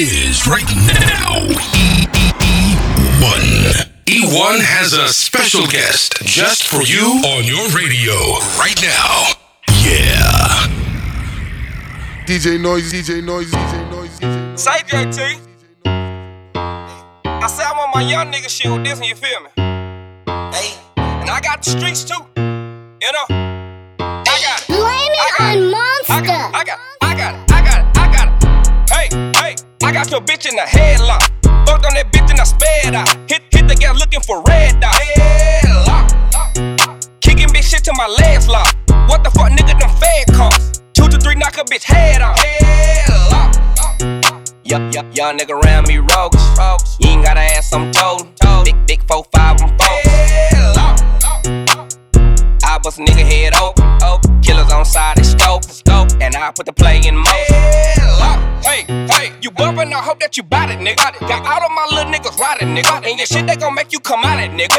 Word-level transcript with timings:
it 0.00 0.12
is 0.12 0.46
right 0.46 0.62
now. 0.86 1.42
E1. 3.18 3.42
E1 4.06 4.60
has 4.62 4.92
a 4.92 5.08
special 5.08 5.66
guest 5.66 6.22
just 6.22 6.68
for 6.68 6.82
you 6.82 7.20
on 7.26 7.42
your 7.42 7.66
radio 7.70 8.14
right 8.54 8.80
now. 8.80 9.32
Yeah. 9.82 10.68
DJ 12.26 12.60
Noise, 12.62 12.92
DJ 12.92 13.24
Noise, 13.24 13.50
DJ 13.50 13.90
Noise, 13.90 14.20
DJ 14.20 14.50
Noise. 14.50 14.62
Say 14.62 14.78
JT. 14.86 15.40
I 17.24 17.46
said 17.48 17.66
I 17.66 17.72
want 17.76 17.92
my 17.92 18.02
young 18.08 18.30
nigga 18.30 18.48
shit 18.48 18.70
with 18.70 18.84
this, 18.84 19.00
and 19.00 19.08
you 19.08 19.16
feel 19.16 19.40
me? 19.40 19.50
Hey. 19.56 20.78
And 20.96 21.28
I 21.28 21.40
got 21.42 21.64
the 21.64 21.70
streets 21.70 22.04
too. 22.04 22.22
You 22.36 23.12
know? 23.12 23.47
Got 30.08 30.20
your 30.20 30.26
bitch 30.26 30.48
in 30.48 30.56
the 30.56 30.62
headlock. 30.62 31.22
Fucked 31.66 31.86
on 31.86 31.94
that 31.94 32.10
bitch 32.12 32.30
and 32.30 32.40
I 32.40 32.44
sped 32.44 32.94
out. 32.94 33.08
Hit, 33.30 33.42
hit 33.50 33.68
the 33.68 33.74
gas 33.74 33.98
looking 33.98 34.20
for 34.20 34.42
red 34.42 34.80
dot. 34.80 34.94
Headlock. 34.94 36.10
Kicking 37.20 37.48
bitch 37.48 37.70
shit 37.70 37.84
till 37.84 37.94
my 37.94 38.06
legs 38.06 38.48
lock. 38.48 38.74
What 39.08 39.22
the 39.24 39.30
fuck, 39.30 39.52
nigga? 39.52 39.78
Them 39.78 39.90
fed 39.96 40.26
costs. 40.34 40.82
Two 40.94 41.08
to 41.08 41.18
three, 41.18 41.34
knock 41.34 41.56
a 41.58 41.64
bitch 41.64 41.84
head 41.84 42.22
off. 42.22 42.36
Headlock. 42.38 43.54
Yup, 44.64 44.94
yup, 44.94 45.16
young 45.16 45.38
nigga 45.38 45.62
around 45.62 45.88
me 45.88 45.98
rogues. 45.98 46.42
You 47.00 47.10
ain't 47.10 47.24
gotta 47.24 47.40
ask, 47.40 47.74
I'm 47.74 47.90
told. 47.92 48.28
Big, 48.64 48.76
big 48.86 49.02
four, 49.08 49.24
five, 49.34 49.60
I'm 49.60 49.68
four. 49.78 49.98
I 52.64 52.78
bust 52.82 52.98
a 52.98 53.02
nigga 53.02 53.24
head 53.24 53.54
open. 53.56 54.40
Killers 54.42 54.72
on 54.72 54.84
side, 54.84 55.16
they 55.16 55.22
scope. 55.22 55.64
And 56.20 56.34
I 56.34 56.52
put 56.52 56.66
the 56.66 56.72
play 56.72 57.00
in 57.06 57.16
motion. 57.16 57.97
Hey, 58.62 58.84
hey, 58.88 59.32
you 59.40 59.50
bumpin', 59.50 59.92
I 59.92 60.02
hope 60.02 60.20
that 60.20 60.36
you 60.36 60.42
bout 60.42 60.70
it, 60.70 60.78
nigga. 60.78 60.96
Got 61.20 61.46
all 61.46 61.64
of 61.64 61.72
my 61.72 61.86
little 61.90 62.12
niggas 62.12 62.38
riding, 62.38 62.74
nigga. 62.74 63.06
And 63.06 63.18
your 63.18 63.26
shit, 63.26 63.46
they 63.46 63.56
gon' 63.56 63.74
make 63.74 63.92
you 63.92 64.00
come 64.00 64.24
out 64.24 64.38
it, 64.38 64.50
nigga. 64.50 64.76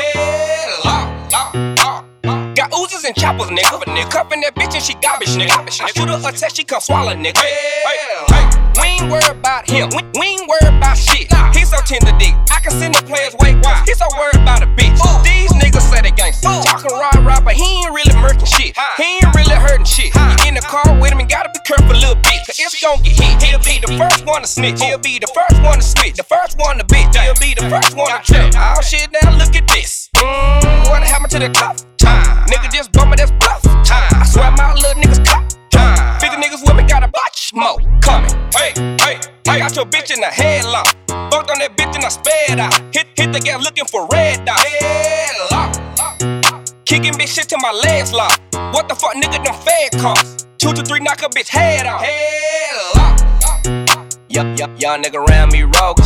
Got 2.56 2.72
Uzis 2.72 3.06
and 3.06 3.16
choppers, 3.16 3.48
nigga. 3.48 3.80
nigga. 3.84 4.12
Cuffin' 4.12 4.42
that 4.42 4.56
bitch 4.56 4.76
and 4.76 4.84
she 4.84 4.94
garbage, 4.96 5.30
nigga. 5.30 5.52
I 5.82 5.92
shoot 5.92 6.10
her 6.10 6.20
a 6.20 6.32
test, 6.32 6.58
she 6.58 6.64
come 6.64 6.82
swallow, 6.82 7.14
nigga. 7.14 7.38
Hey, 7.38 8.50
we 8.80 8.88
ain't 8.88 9.12
worried 9.12 9.28
about 9.28 9.70
him. 9.70 9.90
We, 9.96 10.04
we 10.20 10.28
ain't 10.40 10.48
worried 10.48 10.78
about 10.78 10.98
shit. 10.98 11.28
He 11.56 11.66
so 11.66 11.78
tender 11.84 12.16
dick. 12.20 12.36
I 12.52 12.60
can 12.62 12.72
send 12.72 12.96
the 12.96 13.04
players 13.04 13.36
way 13.40 13.56
why. 13.60 13.84
He 13.88 13.94
so 13.94 14.06
worried 14.18 14.40
about 14.40 14.64
a 14.64 14.68
bitch. 14.68 14.96
These 15.24 15.52
niggas 15.54 15.84
say 15.88 16.02
they 16.02 16.12
gangsta. 16.12 16.64
Talking 16.64 16.96
rah 16.96 17.12
rah, 17.24 17.42
but 17.42 17.54
he 17.54 17.64
ain't 17.64 17.92
really 17.92 18.16
murking 18.20 18.48
shit. 18.48 18.78
He 18.98 19.20
ain't 19.20 19.36
really 19.36 19.56
hurting 19.56 19.86
shit. 19.86 20.16
You 20.16 20.48
in 20.48 20.56
the 20.56 20.62
car 20.62 20.84
with 21.00 21.12
him 21.12 21.20
and 21.20 21.30
gotta 21.30 21.49
be 22.60 22.68
careful, 22.68 22.68
little 22.68 22.68
bitch. 22.68 22.68
Cause 22.68 22.74
it's 22.74 22.84
gon' 22.84 23.02
get 23.04 23.16
hit. 23.16 23.44
He'll 23.44 23.60
be 23.60 23.80
the 23.80 23.92
first 23.98 24.26
one 24.26 24.42
to 24.42 24.48
snitch. 24.48 24.82
He'll 24.82 24.98
be 25.00 25.20
the 25.20 25.28
first 25.28 25.62
one 25.64 25.80
to 25.80 25.86
switch. 25.86 26.16
The 26.16 26.24
first 26.24 26.58
one 26.60 26.78
to 26.78 26.84
bitch. 26.86 27.16
He'll 27.16 27.34
be 27.40 27.54
the 27.56 27.70
first 27.70 27.96
one 27.96 28.12
to 28.12 28.20
trip. 28.24 28.54
Oh 28.56 28.82
shit, 28.82 29.08
now 29.12 29.38
look 29.38 29.56
at 29.56 29.68
this. 29.68 30.10
Mmm, 30.16 30.90
what 30.90 31.04
happened 31.04 31.32
to 31.32 31.40
the 31.40 31.50
tough 31.50 31.86
time? 31.98 32.48
Nigga 32.48 32.72
just 32.72 32.92
bumming, 32.92 33.18
that's 33.18 33.32
bluff 33.32 33.62
time. 33.86 34.12
I 34.20 34.26
swear 34.26 34.52
my 34.52 34.74
little 34.74 35.02
niggas 35.02 35.24
cop 35.26 35.48
time. 35.72 36.20
50 36.20 36.38
niggas 36.38 36.62
with 36.66 36.76
me 36.76 36.84
got 36.84 37.04
a 37.04 37.08
bunch 37.08 37.52
more 37.54 37.80
coming. 38.02 38.32
Hey, 38.54 38.74
hey, 39.00 39.20
I 39.48 39.60
got 39.60 39.76
your 39.76 39.86
bitch 39.86 40.12
in 40.12 40.20
the 40.20 40.28
headlock. 40.28 40.96
Fucked 41.32 41.52
on 41.52 41.60
that 41.60 41.78
bitch 41.78 41.96
and 41.96 42.06
I 42.06 42.10
sped 42.10 42.60
out. 42.60 42.74
Hit, 42.94 43.08
hit 43.16 43.32
the 43.32 43.40
gas 43.40 43.64
looking 43.64 43.86
for 43.86 44.08
red 44.12 44.46
dot. 44.46 44.58
Headlock. 44.58 45.90
Kicking 46.86 47.14
bitch 47.14 47.36
shit 47.36 47.48
till 47.48 47.60
my 47.60 47.72
legs 47.72 48.12
lock. 48.14 48.40
What 48.74 48.90
the 48.90 48.96
fuck, 48.96 49.14
nigga, 49.14 49.44
them 49.44 49.56
fed 49.62 50.02
costs. 50.02 50.49
Two 50.60 50.74
to 50.74 50.84
three, 50.84 51.00
knock 51.00 51.22
a 51.22 51.30
bitch 51.30 51.48
head 51.48 51.88
off. 51.88 52.04
Headlock. 52.04 53.24
Yup, 54.28 54.60
yup, 54.60 54.70
young 54.78 55.02
nigga 55.02 55.26
around 55.26 55.54
me 55.54 55.64
rogues. 55.64 56.06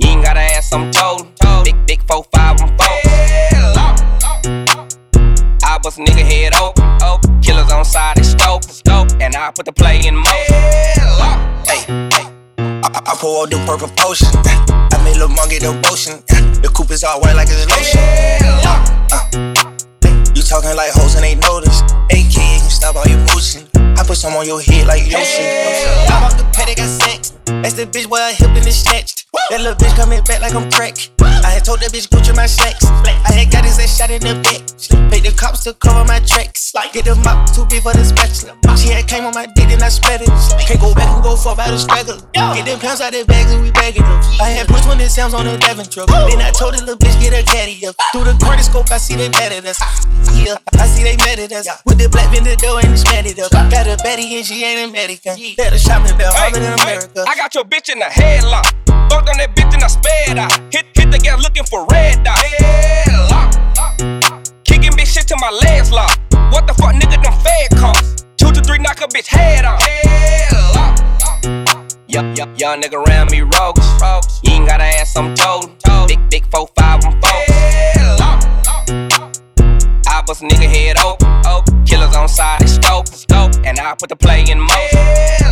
You 0.00 0.08
ain't 0.08 0.24
gotta 0.24 0.40
ask, 0.40 0.74
I'm 0.74 0.90
told. 0.90 1.28
Big, 1.62 1.76
big 1.86 2.02
four, 2.08 2.24
five, 2.34 2.60
I'm 2.60 2.76
four. 2.76 2.88
I 5.62 5.78
bust 5.80 6.00
a 6.00 6.02
nigga 6.02 6.24
head 6.26 6.54
open. 6.56 7.40
Killers 7.40 7.70
on 7.70 7.84
side, 7.84 8.16
they 8.16 8.24
scope. 8.24 8.64
And 9.20 9.36
I 9.36 9.52
put 9.54 9.64
the 9.64 9.72
play 9.72 10.04
in 10.04 10.16
motion. 10.16 10.54
Hey, 11.64 11.86
hey. 12.10 12.26
I, 12.58 12.90
I, 12.92 13.12
I 13.12 13.14
pour 13.20 13.44
out 13.44 13.50
the 13.50 13.58
purple 13.64 13.86
potion. 13.96 14.26
I 14.34 15.04
made 15.04 15.18
Lil' 15.18 15.28
Mom 15.28 15.48
get 15.48 15.62
the 15.62 15.72
motion. 15.88 16.20
The 16.62 16.68
coupe 16.74 16.90
is 16.90 17.04
all 17.04 17.20
white 17.20 17.36
like 17.36 17.46
it's 17.48 17.64
lotion. 17.70 18.00
Uh, 19.14 19.53
you 19.53 19.53
talking 20.44 20.76
like 20.76 20.92
hoes 20.92 21.14
and 21.14 21.24
they 21.24 21.34
notice. 21.36 21.80
AK, 22.12 22.36
you 22.36 22.70
stop 22.70 22.96
all 22.96 23.06
your 23.06 23.20
motion. 23.32 23.66
I 23.96 24.04
put 24.04 24.16
some 24.16 24.34
on 24.34 24.46
your 24.46 24.60
head 24.60 24.86
like 24.86 25.06
Yoshi. 25.06 25.42
I'm 26.12 26.24
off 26.24 26.36
the 26.36 26.44
paddock, 26.52 26.76
got 26.76 26.88
sex. 26.88 27.32
That's 27.46 27.74
the 27.74 27.86
bitch 27.86 28.06
where 28.06 28.22
I 28.22 28.32
hip 28.32 28.48
and 28.50 28.66
it's 28.66 28.76
snatched. 28.76 29.26
That 29.50 29.60
little 29.60 29.74
bitch 29.76 29.94
coming 29.96 30.22
back 30.24 30.40
like 30.40 30.54
I'm 30.54 30.70
crack. 30.70 30.96
I 31.20 31.50
had 31.50 31.64
told 31.64 31.80
that 31.80 31.92
bitch 31.92 32.08
Gucci 32.08 32.34
my 32.36 32.46
slacks. 32.46 32.84
I 32.84 33.32
had 33.32 33.50
got 33.50 33.64
his 33.64 33.78
ass 33.78 33.96
shot 33.96 34.10
in 34.10 34.20
the 34.20 34.34
back. 34.42 34.63
Paid 34.88 35.24
the 35.24 35.32
cops 35.36 35.64
to 35.64 35.74
cover 35.74 36.04
my 36.04 36.20
tracks. 36.20 36.72
Like 36.74 36.92
get 36.92 37.04
the 37.04 37.14
mop 37.16 37.50
too 37.52 37.64
big 37.66 37.82
for 37.82 37.92
the 37.92 38.04
spatula. 38.04 38.58
She 38.76 38.90
had 38.90 39.06
came 39.06 39.24
on 39.24 39.34
my 39.34 39.46
dick 39.54 39.70
and 39.70 39.82
I 39.82 39.88
spread 39.88 40.20
it. 40.20 40.28
Can't 40.66 40.80
go 40.80 40.94
back 40.94 41.08
and 41.08 41.22
go 41.22 41.36
far 41.36 41.56
by 41.56 41.70
the 41.70 41.78
straggler. 41.78 42.18
Get 42.34 42.66
them 42.66 42.78
pounds 42.80 43.00
out 43.00 43.12
the 43.12 43.24
bags 43.24 43.52
and 43.52 43.62
we 43.62 43.70
bagging 43.70 44.02
them. 44.02 44.20
I 44.40 44.50
had 44.50 44.66
put 44.68 44.82
20 44.82 45.06
sounds 45.06 45.34
on 45.34 45.46
the 45.46 45.56
Devon 45.58 45.86
truck. 45.86 46.08
Then 46.08 46.42
I 46.42 46.50
told 46.50 46.74
the 46.74 46.80
little 46.82 46.98
bitch 46.98 47.16
get 47.22 47.32
her 47.32 47.42
caddy 47.46 47.78
up. 47.86 47.94
Through 48.12 48.24
the 48.28 48.36
cortiscope, 48.42 48.90
I 48.90 48.98
see 48.98 49.16
they 49.16 49.28
mad 49.30 49.52
at 49.52 49.64
us. 49.64 49.78
Yeah, 50.34 50.58
I 50.76 50.86
see 50.86 51.04
they 51.04 51.16
mad 51.16 51.38
at 51.38 51.52
us. 51.52 51.68
With 51.86 51.98
the 51.98 52.08
black 52.08 52.34
in 52.36 52.44
the 52.44 52.56
door 52.56 52.80
and 52.82 52.92
it's 52.92 53.04
mad 53.04 53.26
it 53.26 53.38
up. 53.38 53.52
Got 53.52 53.86
a 53.86 53.96
baddie 54.02 54.34
and 54.36 54.44
she 54.44 54.64
ain't 54.64 54.90
American. 54.90 55.38
Let 55.56 55.72
her 55.72 55.78
shop 55.78 56.02
me 56.02 56.12
bell 56.18 56.32
harder 56.34 56.60
than 56.60 56.74
America. 56.80 57.24
I 57.26 57.36
got 57.36 57.54
your 57.54 57.64
bitch 57.64 57.88
in 57.88 57.98
the 57.98 58.10
headlock. 58.10 58.66
Fucked 59.08 59.30
on 59.30 59.38
that 59.38 59.54
bitch 59.54 59.72
and 59.72 59.82
I 59.82 59.88
sped 59.88 60.38
out. 60.38 60.52
Hit, 60.74 60.86
hit 60.94 61.10
the 61.10 61.18
gas 61.18 61.42
looking 61.42 61.64
for 61.64 61.86
red 61.86 62.24
dot. 62.24 62.36
Headlock. 62.36 63.63
Bitch 65.24 65.28
till 65.28 65.38
my 65.38 65.50
legs 65.64 65.90
lock. 65.90 66.18
What 66.52 66.66
the 66.66 66.74
fuck, 66.74 66.94
nigga, 66.94 67.22
them 67.22 67.32
fed 67.40 67.70
costs. 67.78 68.26
Two 68.36 68.52
to 68.52 68.60
three, 68.60 68.78
knock 68.78 69.00
a 69.00 69.06
bitch 69.06 69.26
head 69.26 69.64
off. 69.64 69.80
Headlock. 69.80 70.98
Yup, 72.08 72.36
yup, 72.36 72.60
young 72.60 72.82
nigga 72.82 73.06
around 73.06 73.30
me 73.30 73.40
rogues. 73.40 73.86
You 74.42 74.52
ain't 74.52 74.68
gotta 74.68 74.84
ask, 74.84 75.16
I'm 75.16 75.34
told. 75.34 75.72
Big, 76.08 76.18
big 76.30 76.44
four, 76.50 76.68
five, 76.76 77.04
I'm 77.04 77.12
four. 77.22 77.30
I 80.06 80.22
bust 80.26 80.42
a 80.42 80.46
nigga 80.46 80.68
head 80.68 80.98
open. 80.98 81.84
Killers 81.86 82.14
on 82.14 82.28
side, 82.28 82.60
they 82.60 82.66
scope. 82.66 83.06
And 83.64 83.78
I 83.78 83.94
put 83.98 84.10
the 84.10 84.16
play 84.16 84.44
in 84.46 84.60
motion. 84.60 85.43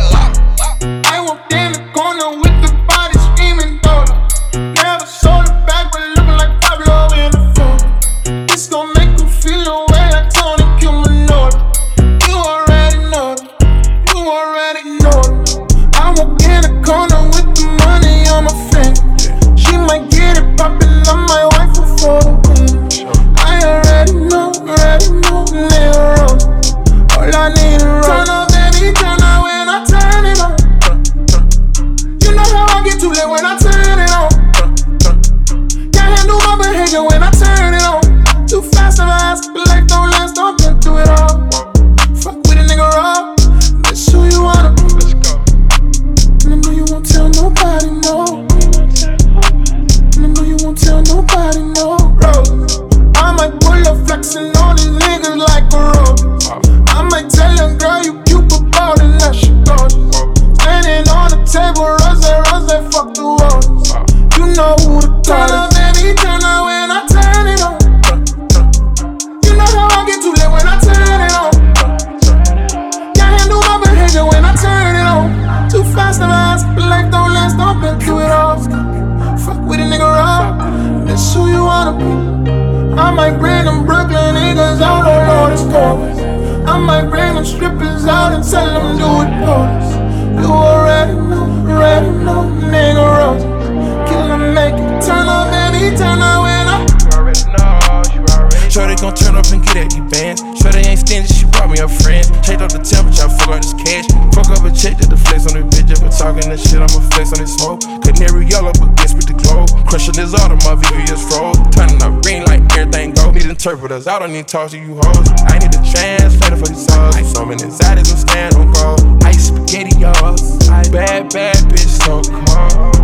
Talking 106.23 106.49
this 106.49 106.63
shit, 106.63 106.79
I'ma 106.79 107.03
flex 107.11 107.33
on 107.33 107.39
this 107.39 107.53
smoke. 107.55 107.81
Canary 108.01 108.47
yellow, 108.47 108.71
but 108.79 108.95
guess 108.95 109.13
with 109.13 109.27
the 109.27 109.35
glow. 109.43 109.67
Crushing 109.83 110.15
this 110.15 110.33
auto, 110.33 110.55
my 110.63 110.79
VVS 110.79 111.19
froze. 111.27 111.59
Turning 111.75 111.99
up 111.99 112.23
green 112.23 112.43
like 112.45 112.63
everything 112.77 113.11
go. 113.11 113.31
Need 113.31 113.51
interpreters, 113.51 114.07
I 114.07 114.19
don't 114.19 114.31
need 114.31 114.47
talk 114.47 114.71
to 114.71 114.77
you 114.79 114.95
hoes. 114.95 115.27
I 115.51 115.59
need 115.59 115.75
a 115.75 115.81
translator 115.83 116.55
for 116.55 116.67
these. 116.71 116.87
Like 116.87 117.25
so 117.25 117.43
many 117.45 117.67
zaddies 117.67 118.07
will 118.07 118.23
stand 118.23 118.55
on 118.55 118.71
go. 118.71 118.95
Ice 119.27 119.51
spaghetti, 119.51 119.99
yours. 119.99 120.57
Bad, 120.89 121.33
bad 121.33 121.59
bitch, 121.67 121.91
so 121.91 122.23
cold. 122.23 122.95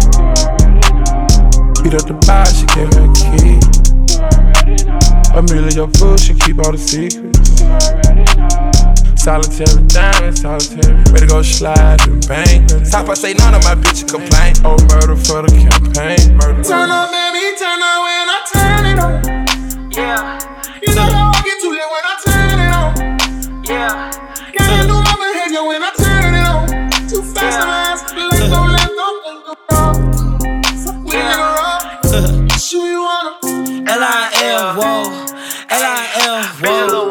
Beat 1.83 1.95
up 1.99 2.07
the 2.07 2.15
bar, 2.23 2.47
she 2.55 2.65
gave 2.71 2.87
me 2.95 3.03
a 3.03 3.11
key. 3.19 3.59
I'm 5.35 5.45
really 5.47 5.75
your 5.75 5.89
fool, 5.99 6.15
she 6.17 6.33
keep 6.33 6.59
all 6.59 6.71
the 6.71 6.77
secrets. 6.77 7.38
Solitary 9.19 9.85
diamond, 9.87 10.39
solitary. 10.39 10.95
Ready 11.11 11.19
to 11.19 11.27
go 11.27 11.41
slide 11.41 11.99
and 12.07 12.25
bang. 12.25 12.65
Top 12.89 13.09
I 13.09 13.13
say 13.15 13.33
none 13.33 13.53
of 13.53 13.61
my 13.65 13.75
bitches 13.75 14.07
complain. 14.09 14.55
Oh, 14.63 14.79
murder 14.87 15.17
for 15.19 15.43
the 15.43 15.51
campaign. 15.59 16.37
Murder. 16.37 16.63
Turn 16.63 16.89
up, 16.89 17.11
baby, 17.11 17.51
turn 17.59 17.83
up 17.83 17.99
when 17.99 18.29
I 18.31 18.39
turn 18.47 18.85
it 18.87 18.97
on. 18.97 19.19
Yeah. 19.91 20.39
You 20.81 20.95
know 20.95 21.03
how 21.03 21.35
I 21.35 21.41
get 21.43 21.59
too 21.59 21.69
lit 21.69 21.83
when 21.91 22.05
I 22.07 22.15
turn 22.23 22.59
it 22.63 22.71
on. 22.79 22.95
Yeah. 23.67 24.07
Gotta 24.57 24.87
do 24.87 24.95
my 24.95 25.11
behavior 25.19 25.67
when 25.67 25.83
I 25.83 25.91
turn 25.99 26.33
it 26.33 26.47
on. 26.47 26.65
Too 27.09 27.21
fast, 27.21 27.59
yeah. 27.59 27.59
I'm 27.59 27.91
ass. 27.91 28.07
Let's 28.15 28.47
go, 28.47 28.63
let's 28.71 28.87
go, 28.87 29.07
let's 29.19 29.51
go, 29.67 29.99
let's. 30.63 30.95
We 31.03 31.19
in 31.19 31.27
a 31.27 31.43
row. 31.59 32.47
Show 32.55 32.87
you 32.87 33.03
wanna. 33.03 33.83
L-I-L, 33.83 34.79
whoa. 34.79 35.27
L-I-L, 35.69 36.39
whoa. 36.63 37.08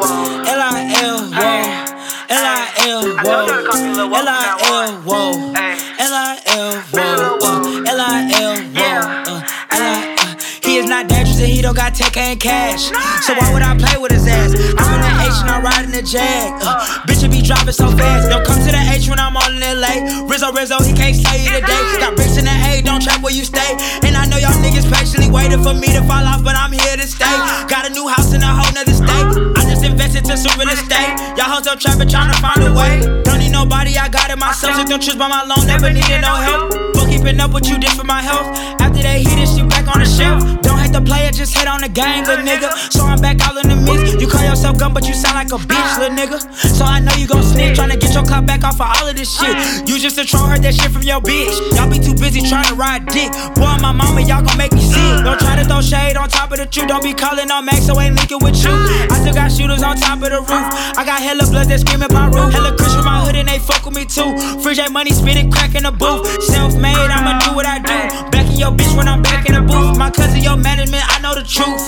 L-I-L, 3.25 4.07
whoa. 4.07 4.15
L-I-L, 4.15 5.01
whoa. 5.03 5.51
L-I-L, 5.99 6.81
whoa. 6.87 7.83
L-I-L, 7.83 8.55
whoa. 8.71 9.43
L-I-L. 9.75 10.35
He 10.63 10.77
is 10.77 10.87
not 10.87 11.09
dangerous 11.09 11.41
and 11.41 11.51
he 11.51 11.61
don't 11.61 11.75
got 11.75 11.95
tech 11.95 12.15
and 12.15 12.39
cash. 12.39 12.87
So 13.25 13.33
why 13.35 13.51
would 13.51 13.61
I 13.61 13.75
play 13.75 13.99
with 13.99 14.11
his 14.11 14.25
ass? 14.27 14.53
I'm 14.55 14.93
in 14.95 15.01
the 15.03 15.11
H 15.19 15.35
and 15.43 15.49
I'm 15.51 15.63
riding 15.63 15.91
the 15.91 16.01
Jag. 16.01 16.61
Uh, 16.63 16.79
bitch, 17.07 17.25
it 17.25 17.31
be 17.31 17.41
dropping 17.41 17.73
so 17.73 17.91
fast. 17.97 18.29
Don't 18.29 18.45
come 18.45 18.59
to 18.59 18.71
the 18.71 18.83
H 18.87 19.09
when 19.09 19.19
I'm 19.19 19.35
all 19.35 19.51
in 19.51 19.59
LA. 19.59 20.23
Rizzo, 20.23 20.53
Rizzo, 20.53 20.79
he 20.79 20.93
can't 20.93 21.15
stay 21.15 21.43
you 21.43 21.51
today. 21.59 21.81
Got 21.99 22.15
bricks 22.15 22.37
in 22.37 22.45
the 22.45 22.55
A, 22.71 22.81
don't 22.81 23.01
trap 23.03 23.21
where 23.21 23.33
you 23.33 23.43
stay. 23.43 23.75
And 24.07 24.15
I 24.15 24.25
know 24.31 24.37
y'all 24.37 24.55
niggas 24.63 24.87
patiently 24.87 25.29
waiting 25.29 25.61
for 25.61 25.73
me 25.73 25.91
to 25.91 25.99
fall 26.07 26.23
off, 26.23 26.43
but 26.43 26.55
I'm 26.55 26.71
here 26.71 26.95
to 26.95 27.07
stay. 27.07 27.35
Got 27.67 27.83
a 27.83 27.91
new 27.91 28.07
house 28.07 28.31
in 28.31 28.41
a 28.43 28.47
whole 28.47 28.71
nother 28.71 28.95
state. 28.95 29.58
Invested 29.99 30.23
to 30.31 30.37
some 30.37 30.57
real 30.57 30.69
estate. 30.69 31.11
Y'all 31.35 31.51
hoes 31.51 31.67
up 31.67 31.77
trapping, 31.77 32.07
trying 32.07 32.31
to 32.31 32.39
find 32.39 32.63
a 32.63 32.71
way. 32.71 33.03
Don't 33.27 33.39
need 33.39 33.51
nobody, 33.51 33.97
I 33.97 34.07
got 34.07 34.31
it 34.31 34.39
myself. 34.39 34.79
Took 34.79 34.87
them 34.87 35.01
trips 35.01 35.19
by 35.19 35.27
my 35.27 35.43
loan, 35.43 35.67
never 35.67 35.91
needed 35.91 36.23
no 36.23 36.39
help. 36.39 36.71
Fuck 36.95 37.09
keeping 37.11 37.37
up 37.41 37.51
with 37.51 37.67
you, 37.67 37.77
this 37.77 37.99
for 37.99 38.05
my 38.05 38.21
health. 38.21 38.47
After 38.79 39.03
they 39.03 39.27
hit 39.27 39.35
it, 39.43 39.51
she 39.51 39.59
back 39.67 39.91
on 39.91 39.99
the 39.99 40.07
shelf. 40.07 40.39
Don't 40.63 40.79
hate 40.79 40.95
the 40.95 41.03
player, 41.03 41.31
just 41.35 41.51
hit 41.51 41.67
on 41.67 41.81
the 41.81 41.89
gang, 41.89 42.23
little 42.23 42.45
nigga. 42.47 42.71
So 42.95 43.03
I'm 43.03 43.19
back 43.19 43.43
all 43.43 43.57
in 43.59 43.67
the 43.67 43.75
mix. 43.75 44.15
You 44.15 44.27
call 44.31 44.39
yourself 44.39 44.79
gun, 44.79 44.93
but 44.93 45.03
you 45.05 45.13
sound 45.13 45.35
like 45.35 45.51
a 45.51 45.59
bitch, 45.59 45.99
little 45.99 46.15
nigga. 46.15 46.39
So 46.55 46.85
I 46.85 47.03
know 47.03 47.11
you 47.19 47.27
gon' 47.27 47.43
tryna 47.43 47.58
get 47.99 48.13
your 48.13 48.25
cut 48.25 48.45
back 48.45 48.63
off 48.63 48.79
of 48.79 48.87
all 48.87 49.07
of 49.07 49.15
this 49.15 49.29
shit. 49.29 49.55
You 49.87 49.99
just 49.99 50.17
a 50.17 50.25
troll, 50.25 50.47
heard 50.47 50.63
that 50.63 50.73
shit 50.73 50.91
from 50.91 51.03
your 51.03 51.21
bitch. 51.21 51.53
Y'all 51.75 51.89
be 51.89 51.99
too 51.99 52.15
busy 52.15 52.41
trying 52.41 52.67
to 52.67 52.75
ride 52.75 53.05
dick. 53.07 53.31
Boy, 53.55 53.75
my 53.83 53.91
mama, 53.91 54.21
y'all 54.21 54.41
gon' 54.41 54.57
make 54.57 54.73
me 54.73 54.81
sick. 54.81 55.23
Don't 55.23 55.39
try 55.39 55.55
to 55.55 55.65
throw 55.65 55.81
shade 55.81 56.17
on 56.17 56.29
top 56.29 56.51
of 56.51 56.57
the 56.57 56.65
truth. 56.65 56.87
Don't 56.87 57.03
be 57.03 57.13
calling 57.13 57.51
on 57.51 57.65
Max, 57.65 57.85
so 57.85 57.99
ain't 57.99 58.15
linking 58.15 58.39
with 58.41 58.57
you. 58.63 58.71
I 58.71 59.19
still 59.21 59.33
got 59.33 59.51
shooters 59.51 59.83
on 59.83 59.97
top 59.97 60.23
of 60.23 60.31
the 60.31 60.41
roof. 60.41 60.67
I 60.97 61.03
got 61.05 61.21
hella 61.21 61.45
bloods 61.45 61.67
that 61.69 61.79
screaming 61.79 62.11
my 62.11 62.27
roof. 62.27 62.51
Hella 62.53 62.75
Chris 62.75 62.95
from 62.95 63.05
my 63.05 63.19
hood 63.25 63.35
and 63.35 63.47
they 63.47 63.59
fuck 63.59 63.85
with 63.85 63.95
me 63.95 64.05
too. 64.05 64.37
Free 64.63 64.75
J 64.75 64.87
money 64.87 65.11
spinning, 65.11 65.51
crack 65.51 65.75
in 65.75 65.83
the 65.83 65.91
booth. 65.91 66.25
Self 66.43 66.75
made, 66.75 66.95
I'ma 66.95 67.39
do 67.39 67.55
what 67.55 67.65
I 67.65 67.79
do. 67.79 68.31
Back 68.31 68.47
in 68.47 68.57
your 68.57 68.71
bitch 68.71 68.95
when 68.95 69.07
I'm 69.07 69.21
back 69.21 69.47
in 69.47 69.55
the 69.55 69.61
booth. 69.61 69.97
My 69.97 70.09
cousin, 70.09 70.41
your 70.41 70.57
management, 70.57 71.03
I 71.07 71.19
know 71.21 71.35
the 71.35 71.43
truth. 71.43 71.83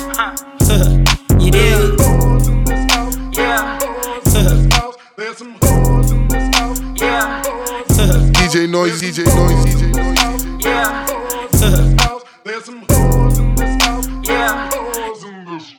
you 1.42 1.52
did. 1.52 2.31
Noise, 8.92 9.02
DJ 9.04 9.24
Noise, 9.24 9.66
DJ 9.66 9.84
Noise. 9.96 10.66
Yeah. 10.66 11.08
There's 12.44 12.66
some 12.66 12.86
hoes 12.90 13.40
in 13.40 13.56
this 13.56 13.84
house. 13.84 14.08
Yeah. 14.28 14.70
Hoes 14.74 15.24
in 15.24 15.46
this. 15.46 15.76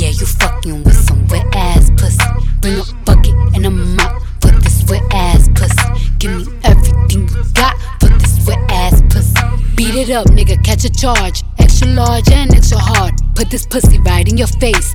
Yeah, 0.00 0.10
you 0.10 0.26
fucking 0.26 0.84
with 0.84 0.94
some 0.94 1.26
wet 1.26 1.44
ass 1.56 1.90
pussy. 1.96 2.18
Bring 2.60 2.78
a 2.78 2.84
bucket 3.04 3.34
and 3.56 3.66
a 3.66 3.70
mop 3.70 4.22
for 4.40 4.52
this 4.52 4.84
wet 4.88 5.02
ass 5.12 5.48
pussy. 5.48 5.74
Give 6.18 6.46
me 6.46 6.58
everything 6.62 7.28
you 7.28 7.44
got 7.54 7.76
for 7.98 8.10
this 8.10 8.46
wet 8.46 8.58
ass 8.70 9.02
pussy. 9.10 9.34
Beat 9.74 9.96
it 9.96 10.10
up, 10.10 10.28
nigga, 10.28 10.62
catch 10.62 10.84
a 10.84 10.90
charge. 10.90 11.42
Extra 11.58 11.88
large 11.88 12.30
and 12.30 12.54
extra 12.54 12.78
hard. 12.78 13.12
Put 13.34 13.50
this 13.50 13.66
pussy 13.66 13.98
right 13.98 14.28
in 14.28 14.38
your 14.38 14.46
face. 14.46 14.94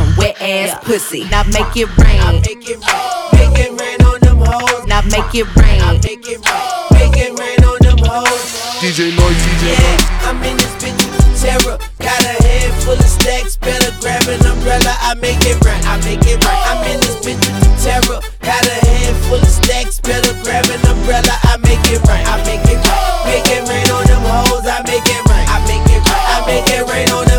wet 0.17 0.41
ass 0.41 0.77
pussy. 0.83 1.25
Now 1.29 1.43
make 1.53 1.75
it 1.75 1.89
rain. 1.97 2.41
Make 2.41 2.69
it 2.69 2.79
rain, 2.79 3.31
make 3.37 3.59
it 3.59 3.71
rain 3.79 3.99
on 4.05 4.19
them 4.21 4.39
hoes. 4.39 4.85
Now 4.87 5.01
make 5.09 5.33
it 5.35 5.47
rain. 5.55 6.01
Make 6.01 6.27
it 6.27 6.39
rain, 6.41 6.67
make 6.93 7.17
it 7.17 7.31
rain 7.39 7.59
on 7.63 7.77
them 7.81 7.99
hoes. 8.01 8.61
DJ 8.81 9.13
Noise, 9.13 9.37
DJ 9.45 9.63
Noise. 9.67 9.77
Yeah, 9.77 10.27
I'm 10.27 10.41
in 10.43 10.57
this 10.57 10.73
bitch 10.81 11.01
with 11.05 11.41
terror. 11.41 11.77
Got 12.01 12.21
a 12.25 12.35
head 12.41 12.73
full 12.81 12.97
of 12.97 13.05
stacks, 13.05 13.55
better 13.57 13.93
grab 14.01 14.25
an 14.27 14.41
umbrella. 14.45 14.93
I 15.05 15.13
make 15.15 15.41
it 15.45 15.57
rain, 15.65 15.81
I 15.85 15.97
make 16.05 16.25
it 16.25 16.41
rain. 16.41 16.61
I'm 16.65 16.81
in 16.89 16.99
this 17.01 17.17
bitch 17.21 17.41
with 17.41 17.77
terror. 17.81 18.19
Got 18.41 18.65
a 18.65 18.77
head 18.85 19.13
full 19.29 19.41
of 19.41 19.47
stacks, 19.47 19.99
better 20.01 20.33
grab 20.41 20.65
an 20.65 20.81
umbrella. 20.85 21.33
I 21.45 21.57
make 21.61 21.83
it 21.93 22.01
rain, 22.09 22.25
I 22.25 22.41
make 22.45 22.65
it 22.65 22.81
rain. 22.81 23.21
Make 23.29 23.47
it 23.53 23.63
rain 23.69 23.87
on 23.93 24.03
them 24.09 24.23
hoes. 24.25 24.65
I 24.65 24.81
make 24.89 25.05
it 25.05 25.21
rain, 25.29 25.45
I 25.45 25.61
make 25.69 25.85
it 25.85 26.01
rain. 26.01 26.25
I 26.33 26.37
make 26.49 26.67
it 26.73 26.83
rain 26.89 27.09
on 27.13 27.30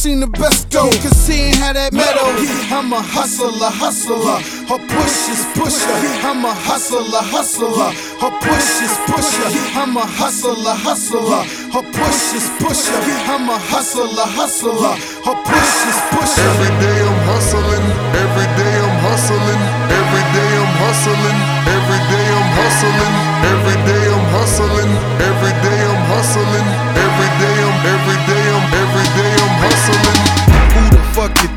seen 0.00 0.20
the 0.20 0.32
best 0.40 0.72
go. 0.72 0.88
Cause 1.04 1.28
he 1.28 1.52
ain't 1.52 1.60
had 1.60 1.76
that 1.76 1.92
metal. 1.92 2.32
I'm 2.72 2.88
a 2.88 3.02
hustler, 3.04 3.68
hustler. 3.68 4.40
Her 4.64 4.80
push 4.80 5.28
is 5.28 5.44
pusher. 5.52 5.92
I'm 6.24 6.40
a 6.40 6.54
hustler, 6.56 7.20
hustler. 7.20 7.92
Her 8.16 8.32
push 8.40 8.80
is 8.80 8.96
pusher. 9.04 9.48
I'm 9.76 9.92
a 10.00 10.04
hustler, 10.08 10.72
hustler. 10.72 11.44
Her 11.68 11.84
push 11.92 12.32
is 12.32 12.48
pusher. 12.56 12.96
I'm 13.28 13.44
a 13.52 13.60
hustler, 13.60 14.24
hustler. 14.40 14.96
Her 15.20 15.36
push 15.44 15.76
is 15.84 15.98
pusher. 16.16 16.48
Every 16.48 16.72
day 16.80 16.98
I'm 17.04 17.20
hustling. 17.28 17.84
Every 18.24 18.48
day 18.56 18.74
I'm 18.80 18.96
hustling. 19.04 19.60
Every 20.00 20.24
day 20.32 20.50
I'm 20.64 20.72
hustling. 20.80 21.38
Every 21.76 22.00
day 22.08 22.26
I'm 22.40 22.48
hustling. 22.56 23.14
Every 23.52 23.78
day 23.84 24.04
I'm 24.16 24.26
hustling. 24.32 24.92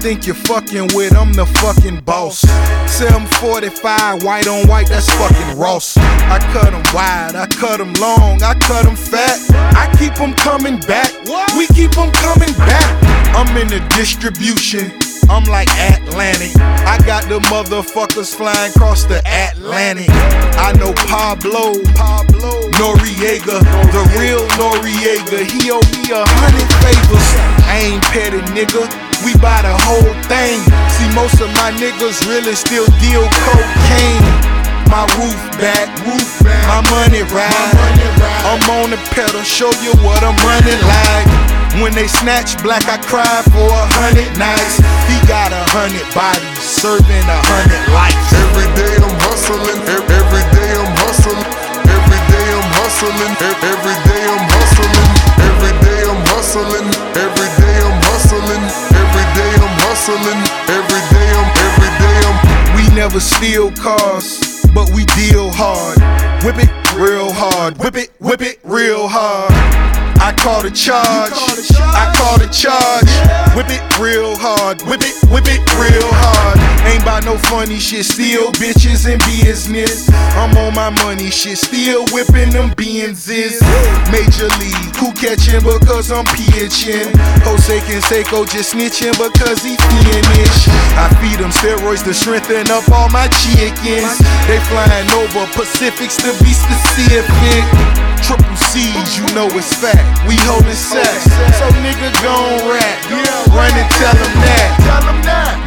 Think 0.03 0.27
you're 0.27 0.35
fucking 0.35 0.89
with, 0.95 1.15
I'm 1.15 1.31
the 1.31 1.45
fucking 1.63 2.01
boss. 2.01 2.41
745, 2.91 4.21
white 4.23 4.47
on 4.49 4.67
white, 4.67 4.89
that's 4.89 5.07
fucking 5.15 5.57
Ross. 5.57 5.95
I 5.95 6.39
cut 6.51 6.71
them 6.71 6.83
wide, 6.93 7.39
I 7.39 7.47
cut 7.47 7.77
them 7.77 7.93
long, 8.03 8.43
I 8.43 8.53
cut 8.59 8.83
them 8.83 8.97
fat. 8.97 9.39
I 9.71 9.87
keep 9.97 10.13
them 10.15 10.33
coming 10.33 10.77
back, 10.91 11.07
we 11.55 11.67
keep 11.67 11.91
them 11.95 12.11
coming 12.19 12.51
back. 12.67 12.83
I'm 13.31 13.55
in 13.55 13.69
the 13.69 13.79
distribution. 13.95 14.91
I'm 15.29 15.45
like 15.45 15.69
Atlantic. 15.79 16.51
I 16.59 16.99
got 17.05 17.23
the 17.29 17.39
motherfuckers 17.47 18.35
flying 18.35 18.71
across 18.75 19.05
the 19.05 19.23
Atlantic. 19.25 20.09
I 20.59 20.73
know 20.73 20.91
Pablo, 21.07 21.79
Pablo 21.95 22.67
Noriega, 22.75 23.63
the 23.95 24.03
real 24.19 24.43
Noriega. 24.59 25.47
He 25.47 25.71
owe 25.71 25.79
me 25.95 26.11
a 26.11 26.27
hundred 26.27 26.67
favors. 26.83 27.32
I 28.53 28.59
ain't 28.59 28.69
petty, 28.69 28.85
nigga. 28.85 29.25
We 29.25 29.33
buy 29.41 29.61
the 29.61 29.73
whole 29.87 30.13
thing. 30.29 30.61
See, 30.93 31.09
most 31.15 31.41
of 31.41 31.49
my 31.57 31.71
niggas 31.73 32.27
really 32.27 32.55
still 32.55 32.85
deal 33.01 33.25
cocaine. 33.49 34.25
My 34.89 35.09
roof 35.17 35.41
back, 35.57 35.89
roof 36.05 36.43
back. 36.43 36.61
my 36.69 36.81
money 36.91 37.23
ride. 37.33 37.73
I'm 38.45 38.61
on 38.77 38.91
the 38.91 38.99
pedal, 39.09 39.41
show 39.41 39.71
you 39.81 39.93
what 40.05 40.21
I'm 40.21 40.37
running 40.45 40.81
like. 40.85 41.27
When 41.81 41.93
they 41.95 42.05
snatch 42.05 42.61
black, 42.61 42.85
I 42.85 43.01
cry 43.01 43.41
for 43.49 43.65
a 43.65 43.85
hundred 43.97 44.29
nights. 44.37 44.77
He 45.09 45.17
got 45.25 45.49
a 45.49 45.63
hundred 45.73 46.05
bodies, 46.13 46.61
serving 46.61 47.25
a 47.25 47.39
hundred 47.49 47.83
lives. 47.89 48.29
Every 48.37 48.69
day 48.77 48.93
I'm 49.01 49.17
hustling, 49.25 49.81
every 49.81 50.45
day 50.53 50.71
I'm 50.77 50.93
hustling, 51.01 51.41
every 51.89 52.21
day 52.21 52.45
I'm 52.53 52.69
hustling, 52.77 53.17
every 53.33 53.97
day 53.97 54.29
I'm 54.29 54.45
hustling, 54.53 54.93
every 55.41 55.73
day 55.81 55.97
I'm 56.05 56.21
hustling, 56.29 56.85
every 57.17 57.33
day 57.33 57.33
I'm 57.33 57.42
hustling, 58.53 58.97
every 58.99 59.25
day 59.35 59.53
I'm 59.55 59.75
hustling, 59.81 60.41
every 60.69 61.01
day 61.11 61.29
I'm, 61.33 61.49
every 61.67 61.91
day 62.01 62.17
I'm. 62.27 62.37
We 62.75 62.95
never 62.95 63.19
steal 63.19 63.71
cars, 63.71 64.65
but 64.73 64.89
we 64.91 65.05
deal 65.05 65.49
hard. 65.51 65.97
Whip 66.43 66.57
it 66.57 66.69
real 66.95 67.31
hard, 67.31 67.77
whip 67.77 67.95
it, 67.95 68.11
whip 68.19 68.41
it 68.41 68.59
real 68.63 69.07
hard. 69.07 70.02
I 70.23 70.31
call 70.31 70.63
the 70.63 70.71
charge. 70.71 71.35
I 71.83 72.07
call 72.15 72.39
the 72.39 72.47
charge. 72.47 73.11
Whip 73.59 73.67
it 73.67 73.83
real 73.99 74.39
hard. 74.39 74.79
Whip 74.87 75.03
it, 75.03 75.11
whip 75.27 75.43
it 75.51 75.59
real 75.75 76.07
hard. 76.15 76.55
Ain't 76.87 77.03
about 77.03 77.27
no 77.27 77.35
funny 77.51 77.75
shit. 77.75 78.07
Still 78.07 78.55
bitches 78.55 79.03
in 79.03 79.19
business. 79.19 80.07
I'm 80.39 80.55
on 80.55 80.71
my 80.79 80.95
money 81.03 81.27
shit. 81.27 81.59
Still 81.59 82.07
whipping 82.15 82.55
them 82.55 82.71
Benzes. 82.71 83.59
Major 84.15 84.47
league. 84.63 84.95
Who 84.95 85.11
catching 85.11 85.59
because 85.59 86.07
I'm 86.07 86.23
pitching? 86.39 87.11
Jose 87.43 87.83
Canseco 87.83 88.47
just 88.47 88.71
snitching 88.71 89.19
because 89.19 89.59
he 89.59 89.75
finish. 89.75 90.57
I 90.95 91.11
feed 91.19 91.43
them 91.43 91.51
steroids 91.51 91.99
to 92.07 92.15
strengthen 92.15 92.71
up 92.71 92.87
all 92.95 93.11
my 93.11 93.27
chickens. 93.43 94.15
They 94.47 94.55
flying 94.71 95.11
over 95.19 95.51
Pacifics 95.51 96.15
to 96.23 96.31
be 96.39 96.55
specific. 96.55 97.67
Triple 98.23 98.55
C's, 98.55 99.19
you 99.19 99.27
know 99.35 99.51
it's 99.51 99.75
fact. 99.83 100.12
We 100.27 100.35
holding 100.47 100.71
sex, 100.73 101.23
so 101.59 101.67
nigga 101.83 102.09
gon' 102.23 102.69
rap. 102.69 102.97
Run 103.51 103.73
and 103.75 103.89
tell 103.99 104.15
them 104.15 104.33
that. 104.41 104.69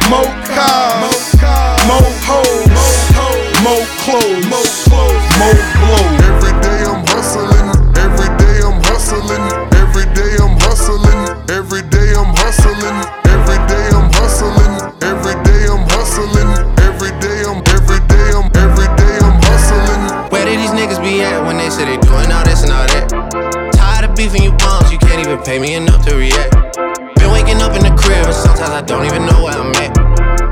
More 0.09 0.33
cars, 0.55 0.97
more 1.87 2.11
hoes, 2.25 2.67
more 3.63 3.85
clothes, 4.03 4.45
more 5.39 5.61
blows. 5.77 6.16
Pay 25.47 25.59
me 25.59 25.75
enough 25.75 26.03
to 26.05 26.13
react. 26.13 26.51
Been 27.15 27.31
waking 27.31 27.63
up 27.63 27.71
in 27.71 27.79
the 27.79 27.95
crib 27.95 28.19
and 28.27 28.35
sometimes 28.35 28.67
I 28.67 28.81
don't 28.81 29.05
even 29.05 29.23
know 29.23 29.47
where 29.47 29.55
I'm 29.55 29.71
at. 29.79 29.95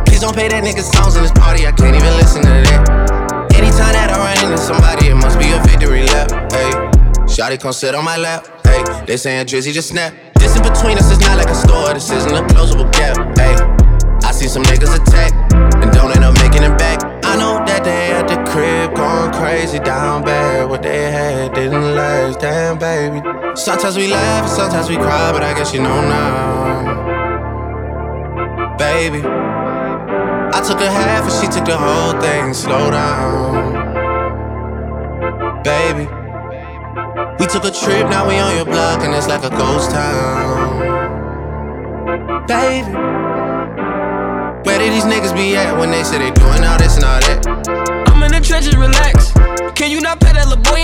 Please 0.07 0.21
don't 0.21 0.31
play 0.31 0.47
that 0.47 0.63
nigga 0.63 0.87
songs 0.87 1.17
in 1.17 1.21
this 1.23 1.35
party, 1.35 1.67
I 1.67 1.73
can't 1.75 1.91
even 1.99 2.15
listen 2.15 2.41
to 2.47 2.55
that. 2.63 3.51
Anytime 3.59 3.91
that 3.91 4.15
I 4.15 4.23
run 4.23 4.39
into 4.39 4.55
somebody, 4.55 5.11
it 5.11 5.19
must 5.19 5.35
be 5.35 5.51
a 5.51 5.59
victory 5.67 6.07
lap. 6.07 6.31
Hey, 6.47 6.71
Shotty 7.27 7.59
come 7.59 7.73
sit 7.73 7.93
on 7.93 8.05
my 8.05 8.15
lap. 8.15 8.47
Hey, 8.63 8.79
they 9.05 9.17
saying 9.17 9.47
Drizzy 9.47 9.73
just 9.73 9.89
snap. 9.89 10.15
This 10.39 10.55
in 10.55 10.63
between 10.63 10.95
us 10.95 11.11
is 11.11 11.19
not 11.19 11.35
like 11.35 11.51
a 11.51 11.59
store, 11.59 11.91
this 11.93 12.09
isn't 12.09 12.31
a 12.31 12.47
closable 12.55 12.87
gap. 12.95 13.19
Hey, 13.35 13.51
I 14.23 14.31
see 14.31 14.47
some 14.47 14.63
niggas 14.63 14.95
attack 14.95 15.35
and 15.83 15.91
don't 15.91 16.15
end 16.15 16.23
up 16.23 16.39
making 16.39 16.63
it 16.63 16.71
back. 16.79 17.03
I 17.27 17.35
know 17.35 17.59
that 17.67 17.83
they 17.83 18.15
at 18.15 18.31
the 18.31 18.39
crib 18.47 18.95
going 18.95 19.33
crazy 19.35 19.79
down 19.79 20.23
bad. 20.23 20.69
What 20.69 20.83
they 20.83 21.11
had 21.11 21.53
didn't 21.53 21.83
last, 21.99 22.39
damn 22.39 22.79
baby. 22.79 23.44
Sometimes 23.55 23.95
we 23.95 24.07
laugh 24.07 24.43
and 24.43 24.51
sometimes 24.51 24.89
we 24.89 24.97
cry, 24.97 25.31
but 25.31 25.41
I 25.41 25.53
guess 25.53 25.73
you 25.73 25.81
know 25.81 26.01
now, 26.01 26.91
baby. 28.77 29.21
I 29.23 30.61
took 30.61 30.81
a 30.81 30.91
half 30.91 31.23
and 31.23 31.31
she 31.31 31.47
took 31.47 31.63
the 31.65 31.77
whole 31.77 32.19
thing. 32.19 32.53
Slow 32.53 32.91
down, 32.91 33.73
baby. 35.63 36.05
We 37.39 37.47
took 37.47 37.63
a 37.63 37.71
trip, 37.71 38.09
now 38.09 38.27
we 38.27 38.37
on 38.39 38.57
your 38.57 38.65
block 38.65 38.99
and 39.01 39.15
it's 39.15 39.27
like 39.27 39.45
a 39.45 39.49
ghost 39.51 39.91
town, 39.91 40.81
baby. 42.47 42.91
Where 44.67 44.79
did 44.79 44.91
these 44.91 45.05
niggas 45.05 45.33
be 45.33 45.55
at 45.55 45.77
when 45.79 45.91
they 45.91 46.03
say 46.03 46.17
they 46.17 46.31
doing 46.31 46.63
all 46.65 46.77
this 46.77 46.95
and 46.97 47.05
all 47.05 47.21
that? 47.21 47.47
I'm 48.11 48.21
in 48.21 48.31
the 48.33 48.41
trenches, 48.41 48.75
relax. 48.75 49.31
Can 49.75 49.91
you 49.91 50.01
not 50.01 50.19
that 50.19 50.35
little 50.35 50.61
boy 50.61 50.83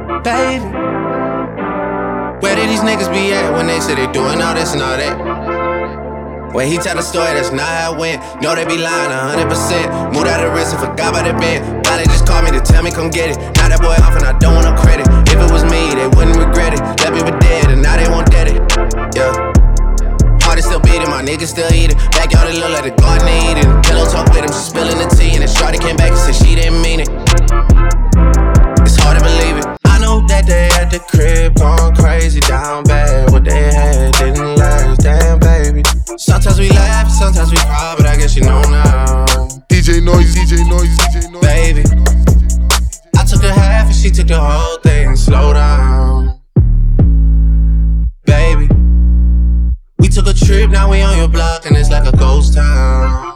Baby, 0.00 0.64
where 2.40 2.56
did 2.56 2.68
these 2.68 2.80
niggas 2.80 3.12
be 3.12 3.32
at 3.32 3.52
when 3.52 3.66
they 3.66 3.80
say 3.80 3.94
they 3.94 4.10
doing 4.12 4.40
all 4.40 4.54
this 4.54 4.72
and 4.72 4.80
all 4.80 4.96
that? 4.96 6.54
When 6.54 6.66
he 6.66 6.78
tell 6.78 6.96
the 6.96 7.02
story, 7.02 7.34
that's 7.36 7.52
not 7.52 7.68
how 7.68 7.94
it 7.94 7.98
went. 8.00 8.22
No, 8.42 8.56
they 8.56 8.64
be 8.64 8.78
lying 8.78 9.12
100%. 9.12 10.12
Moved 10.12 10.26
out 10.26 10.42
of 10.42 10.52
risk 10.52 10.72
and 10.74 10.80
forgot 10.80 11.12
about 11.12 11.28
the. 11.28 11.32
Now 11.84 11.96
they 11.96 12.04
just 12.10 12.26
call 12.26 12.42
me 12.42 12.50
to 12.50 12.60
tell 12.60 12.82
me 12.82 12.90
come 12.90 13.10
get 13.10 13.30
it. 13.30 13.36
Now 13.60 13.68
that 13.68 13.78
boy 13.78 13.94
off 14.02 14.16
and 14.16 14.24
I 14.24 14.32
don't 14.38 14.56
want 14.56 14.66
no 14.66 14.74
credit. 14.74 15.06
If 15.30 15.38
it 15.38 15.50
was 15.52 15.62
me, 15.68 15.94
they 15.94 16.08
wouldn't 16.10 16.34
regret 16.34 16.74
it. 16.74 16.80
Left 17.04 17.12
me 17.12 17.22
with 17.22 17.38
dead 17.38 17.70
and 17.70 17.82
now 17.84 17.94
they 18.00 18.08
won't 18.08 18.26
dead 18.32 18.48
it. 18.50 18.58
Yeah. 19.14 19.30
Heart 20.42 20.58
is 20.58 20.66
still 20.66 20.80
beating, 20.80 21.06
my 21.06 21.22
niggas 21.22 21.54
still 21.54 21.70
eating. 21.70 21.94
Backyard 22.16 22.50
it 22.50 22.58
look 22.58 22.72
like 22.72 22.88
the 22.88 22.96
garden 22.98 23.28
eating. 23.46 23.68
Pillow 23.84 24.08
talk 24.08 24.26
with 24.32 24.42
him, 24.42 24.50
she 24.50 24.64
spilling 24.64 24.98
the 24.98 25.06
tea. 25.12 25.38
And 25.38 25.44
then 25.44 25.52
Shorty 25.52 25.78
came 25.78 25.94
back 25.94 26.10
and 26.10 26.18
said 26.18 26.34
she 26.34 26.56
didn't 26.56 26.80
mean 26.82 26.98
it. 27.04 27.08
It's 28.82 28.98
hard 28.98 29.20
to 29.20 29.22
believe 29.22 29.59
it. 29.59 29.59
That 30.28 30.46
they 30.46 30.68
at 30.80 30.90
the 30.90 30.98
crib 31.00 31.56
going 31.56 31.94
crazy 31.96 32.40
down 32.40 32.84
bad. 32.84 33.30
What 33.32 33.44
they 33.44 33.72
had 33.72 34.12
didn't 34.14 34.56
last, 34.56 35.00
damn 35.00 35.38
baby. 35.38 35.82
Sometimes 36.16 36.58
we 36.58 36.70
laugh, 36.70 37.10
sometimes 37.10 37.50
we 37.50 37.56
cry, 37.58 37.94
but 37.96 38.06
I 38.06 38.16
guess 38.16 38.36
you 38.36 38.42
know 38.42 38.60
now. 38.62 39.26
DJ 39.68 40.02
Noise, 40.02 40.34
DJ 40.34 40.68
Noise, 40.68 40.96
DJ 40.98 41.30
Noise. 41.32 41.42
Baby, 41.42 41.82
I 43.16 43.24
took 43.24 43.42
a 43.42 43.52
half 43.52 43.86
and 43.86 43.94
she 43.94 44.10
took 44.10 44.28
the 44.28 44.38
whole 44.38 44.78
thing. 44.78 45.16
Slow 45.16 45.52
down, 45.52 46.40
baby. 48.24 48.68
We 49.98 50.08
took 50.08 50.26
a 50.26 50.34
trip, 50.34 50.70
now 50.70 50.90
we 50.90 51.02
on 51.02 51.16
your 51.16 51.28
block, 51.28 51.66
and 51.66 51.76
it's 51.76 51.90
like 51.90 52.06
a 52.06 52.16
ghost 52.16 52.54
town. 52.54 53.29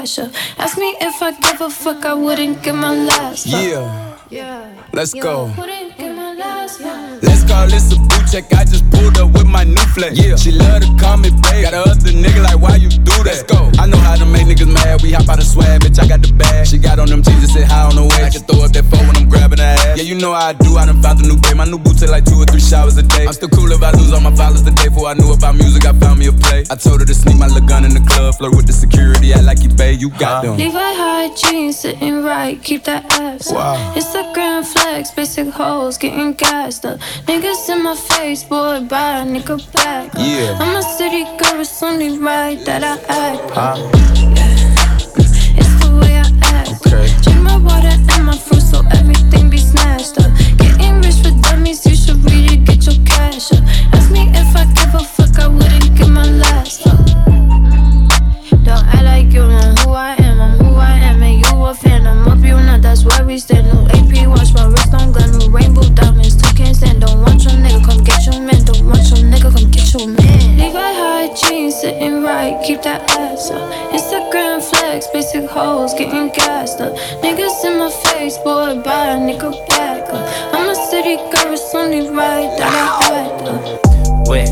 Get 0.00 0.16
your 0.16 0.26
cash 0.26 0.34
up. 0.34 0.58
Ask 0.58 0.78
me 0.78 0.96
if 1.00 1.22
I 1.22 1.32
give 1.32 1.60
a 1.60 1.70
fuck, 1.70 2.04
I 2.04 2.14
wouldn't 2.14 2.62
give 2.62 2.74
my 2.74 2.94
last. 2.94 3.50
Fuck. 3.50 3.62
Yeah. 3.62 4.16
Yeah. 4.30 4.74
Let's 4.92 5.12
go. 5.12 5.52
Wouldn't 5.58 5.96
give 5.98 6.14
my 6.14 6.34
last. 6.34 6.80
fuck. 6.80 7.22
Let's 7.22 7.44
call 7.44 7.66
this 7.66 7.92
a 7.92 7.96
boot 7.96 8.24
check. 8.30 8.52
I 8.52 8.64
just 8.64 8.88
pulled 8.90 9.18
up 9.18 9.32
with 9.32 9.46
my 9.46 9.64
new 9.64 9.86
flex. 9.94 10.18
Yeah. 10.18 10.36
She 10.36 10.52
love 10.52 10.82
to 10.82 10.88
call 11.00 11.16
me 11.16 11.30
babe. 11.30 11.64
Got 11.64 11.74
a 11.74 11.82
other 11.90 12.12
nigga 12.12 12.42
like, 12.42 12.60
why 12.60 12.76
you 12.76 12.88
do 12.88 13.10
that? 13.24 13.26
Let's 13.26 13.42
go. 13.42 13.70
I 13.78 13.86
know 13.86 13.98
how 13.98 14.16
to 14.16 14.26
make 14.26 14.46
niggas 14.46 14.72
mad. 14.72 15.02
We 15.02 15.12
hop 15.12 15.28
out 15.28 15.38
of 15.38 15.44
swag, 15.44 15.82
bitch. 15.82 15.98
I 15.98 16.06
got 16.06 16.22
the 16.22 16.32
bag. 16.32 16.66
She 16.66 16.78
got 16.78 16.98
on 16.98 17.08
them 17.08 17.22
jeans 17.22 17.42
and 17.42 17.52
said 17.52 17.64
hi 17.64 17.84
on 17.84 17.96
the 17.96 18.02
way. 18.02 18.24
I 18.24 18.30
can 18.30 18.42
throw 18.42 18.64
up 18.64 18.72
that 18.72 18.84
phone 18.84 19.06
when 19.06 19.16
I'm 19.16 19.28
grabbing 19.28 19.58
her 19.58 19.64
ass. 19.64 19.79
Yeah, 19.79 19.79
you 19.79 19.79
know 20.20 20.32
how 20.32 20.48
I 20.48 20.52
do. 20.52 20.76
I 20.76 20.86
done 20.86 21.02
found 21.02 21.20
a 21.20 21.26
new 21.26 21.36
babe. 21.36 21.56
My 21.56 21.64
new 21.64 21.78
boot 21.78 21.98
take 21.98 22.10
like 22.10 22.24
two 22.24 22.36
or 22.36 22.44
three 22.44 22.60
showers 22.60 22.96
a 22.96 23.02
day. 23.02 23.26
I'm 23.26 23.32
still 23.32 23.48
cool 23.48 23.72
if 23.72 23.82
I 23.82 23.90
lose 23.92 24.12
all 24.12 24.20
my 24.20 24.34
followers 24.34 24.62
the 24.62 24.70
day 24.70 24.88
before 24.88 25.08
I 25.08 25.14
knew 25.14 25.32
about 25.32 25.54
music. 25.56 25.84
I 25.86 25.92
found 25.92 26.18
me 26.18 26.26
a 26.26 26.32
play. 26.32 26.64
I 26.70 26.76
told 26.76 27.00
her 27.00 27.06
to 27.06 27.14
sneak 27.14 27.38
my 27.38 27.46
little 27.46 27.66
gun 27.66 27.84
in 27.84 27.94
the 27.94 28.00
club. 28.00 28.34
Flirt 28.36 28.54
with 28.54 28.66
the 28.66 28.72
security. 28.72 29.32
Act 29.32 29.44
like 29.44 29.62
you 29.62 29.70
babe. 29.70 30.00
You 30.00 30.10
got 30.10 30.42
them. 30.44 30.56
Levi 30.56 30.78
high 30.78 31.34
jeans 31.34 31.80
sitting 31.80 32.22
right, 32.22 32.62
keep 32.62 32.84
that 32.84 33.04
ass. 33.18 33.50
up. 33.50 33.56
Wow. 33.56 33.94
Instagram 33.96 34.64
flex, 34.64 35.10
basic 35.12 35.48
hoes 35.48 35.96
getting 35.98 36.32
gassed 36.34 36.84
up. 36.84 36.98
Niggas 37.26 37.68
in 37.70 37.82
my 37.82 37.96
face, 37.96 38.44
boy, 38.44 38.80
buy 38.88 39.20
a 39.20 39.24
nigga 39.24 39.56
back. 39.72 40.14
up. 40.14 40.20
Yeah. 40.20 40.56
I'm 40.60 40.76
a 40.76 40.82
city 40.82 41.24
girl, 41.24 41.60
it's 41.60 41.82
only 41.82 42.18
right 42.18 42.58
that 42.66 42.82
I 42.84 42.96
act. 43.08 43.56
up. 43.56 43.76
Huh? 43.76 43.90
It's 45.60 45.74
the 45.80 45.90
way 46.00 46.16
I 46.16 46.28
act. 46.56 46.86
Okay. 46.86 47.06
Drink 47.22 47.40
my 47.42 47.56
water 47.56 47.88
and 47.88 48.26
my 48.26 48.36
fruit 48.36 48.60
so 48.62 48.69
everything 48.69 48.69
be 48.69 48.69
up. 49.76 50.30
Getting 50.58 51.00
rich 51.02 51.22
dummies, 51.42 51.84
you 51.86 51.94
should 51.94 52.22
read 52.24 52.52
it, 52.52 52.64
get 52.64 52.84
your 52.86 53.04
cash 53.06 53.52
up. 53.52 53.62
Ask 53.92 54.10
me 54.10 54.28
if 54.30 54.56
I 54.56 54.64
give 54.74 54.94
a 54.94 55.04
fuck, 55.04 55.38
I 55.38 55.46
wouldn't 55.48 55.96
give 55.96 56.08
my 56.08 56.24
last. 56.24 56.84
Don't 56.84 58.68
act 58.68 59.04
like 59.04 59.32
you 59.32 59.46
know 59.46 59.74
who 59.80 59.90
I 59.90 60.16
am, 60.18 60.40
I'm 60.40 60.58
who 60.58 60.74
I 60.74 60.92
am, 60.92 61.22
and 61.22 61.44
you 61.44 61.64
a 61.64 61.74
fan. 61.74 62.06
I'm 62.06 62.26
up, 62.28 62.38
you 62.38 62.56
that's 62.80 63.04
why 63.04 63.22
we 63.22 63.38
stand. 63.38 63.68
No 63.68 63.86
AP, 63.88 64.26
watch 64.28 64.52
my 64.54 64.66
wrist 64.66 64.94
on 64.94 65.12
gun, 65.12 65.38
new 65.38 65.50
rainbow 65.50 65.88
diamonds, 65.94 66.36
two 66.36 66.54
can't 66.56 66.76
stand. 66.76 67.02
Don't 67.02 67.20
want 67.20 67.44
your 67.44 67.52
nigga, 67.52 67.84
come 67.84 68.02
get 68.02 68.26
your 68.26 68.40
man. 68.40 68.69
Don't 68.90 68.98
want 68.98 69.10
your 69.10 69.30
nigga, 69.30 69.52
come 69.54 69.70
get 69.70 69.94
your 69.94 70.08
man. 70.08 70.58
Levi 70.58 70.74
high 70.74 71.28
jeans, 71.34 71.80
sitting 71.80 72.24
right, 72.24 72.60
keep 72.66 72.82
that 72.82 73.08
ass 73.12 73.48
up. 73.52 73.70
Instagram 73.92 74.60
flex, 74.68 75.06
basic 75.12 75.48
hoes, 75.48 75.94
getting 75.94 76.28
gassed 76.34 76.80
up. 76.80 76.92
Niggas 77.22 77.64
in 77.64 77.78
my 77.78 77.88
face, 78.10 78.36
boy, 78.38 78.82
buy 78.82 79.14
a 79.14 79.16
nigga 79.16 79.52
back 79.68 80.02
up. 80.12 80.26
I'm 80.52 80.68
a 80.68 80.74
city 80.74 81.14
girl, 81.16 81.52
it's 81.54 81.72
only 81.72 82.00
right 82.10 82.50
that 82.58 82.72
I 82.74 83.30
act 83.30 83.42
up. 83.46 84.26
wet, 84.26 84.50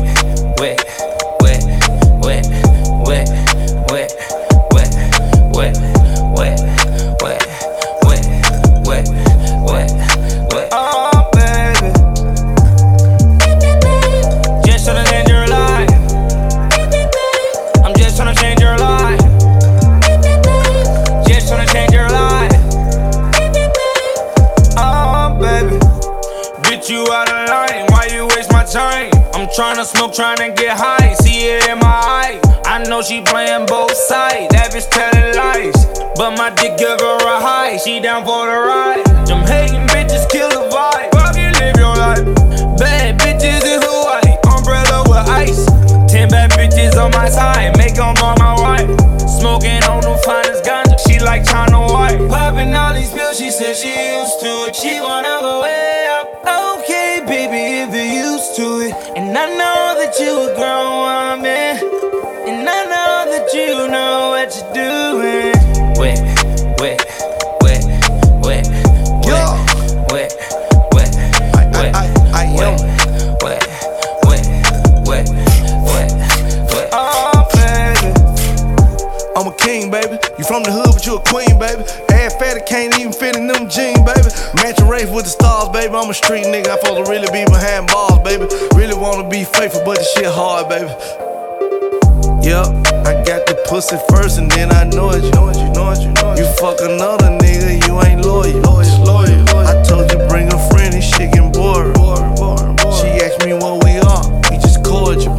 trying 30.19 30.35
to 30.35 30.48
Yup, 92.41 92.67
I 93.05 93.21
got 93.25 93.45
the 93.45 93.61
pussy 93.67 93.97
first 94.09 94.39
and 94.39 94.49
then 94.51 94.71
I 94.71 94.85
know 94.85 95.11
it. 95.11 95.23
You 95.23 95.31
know 95.31 95.49
it, 95.49 95.57
you 95.57 95.69
know 95.73 95.91
it, 95.91 95.99
you 96.01 96.11
know 96.13 96.33
it. 96.33 96.39
You 96.39 96.45
fuck 96.57 96.79
another 96.81 97.35
nigga, 97.37 97.85
you 97.85 98.01
ain't 98.01 98.25
loyal. 98.25 98.59
Loyal, 98.61 99.03
loyal. 99.03 99.67
I 99.67 99.83
told 99.83 100.11
you 100.11 100.17
bring 100.27 100.47
a 100.47 100.59
friend, 100.69 100.93
this 100.93 101.03
shit 101.03 101.33
getting 101.33 101.51
bored. 101.51 101.95
She 102.95 103.07
asked 103.21 103.45
me 103.45 103.53
what 103.53 103.83
we 103.83 103.99
are, 103.99 104.23
we 104.49 104.57
just 104.57 104.83
cordial. 104.83 105.35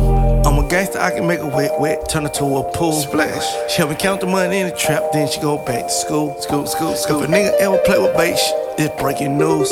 I'm 0.47 0.63
a 0.63 0.69
gangster, 0.69 1.01
I 1.01 1.11
can 1.11 1.27
make 1.27 1.41
a 1.41 1.47
wet, 1.47 1.81
wet, 1.81 2.09
turn 2.09 2.27
it 2.27 2.35
to 2.35 2.45
a 2.45 2.63
pool. 2.73 2.93
Splash. 2.93 3.45
She 3.71 3.79
help 3.79 3.91
me 3.91 3.97
count 3.97 4.21
the 4.21 4.27
money 4.27 4.61
in 4.61 4.69
the 4.69 4.77
trap, 4.77 5.03
then 5.13 5.29
she 5.29 5.41
go 5.41 5.57
back 5.65 5.85
to 5.85 5.93
school. 5.93 6.39
School, 6.41 6.67
school, 6.67 6.95
school. 6.97 7.23
If 7.23 7.29
a 7.29 7.33
nigga 7.33 7.53
ever 7.61 7.79
play 7.79 7.99
with 7.99 8.17
bait, 8.17 8.37
it's 8.79 9.01
breaking 9.01 9.39
news. 9.39 9.69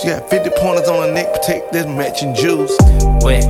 She 0.00 0.08
got 0.08 0.28
50 0.30 0.50
pointers 0.56 0.88
on 0.88 1.08
her 1.08 1.12
neck, 1.12 1.32
protect 1.34 1.72
this 1.72 1.86
matching 1.86 2.34
jewels. 2.34 2.76
Wet, 3.24 3.44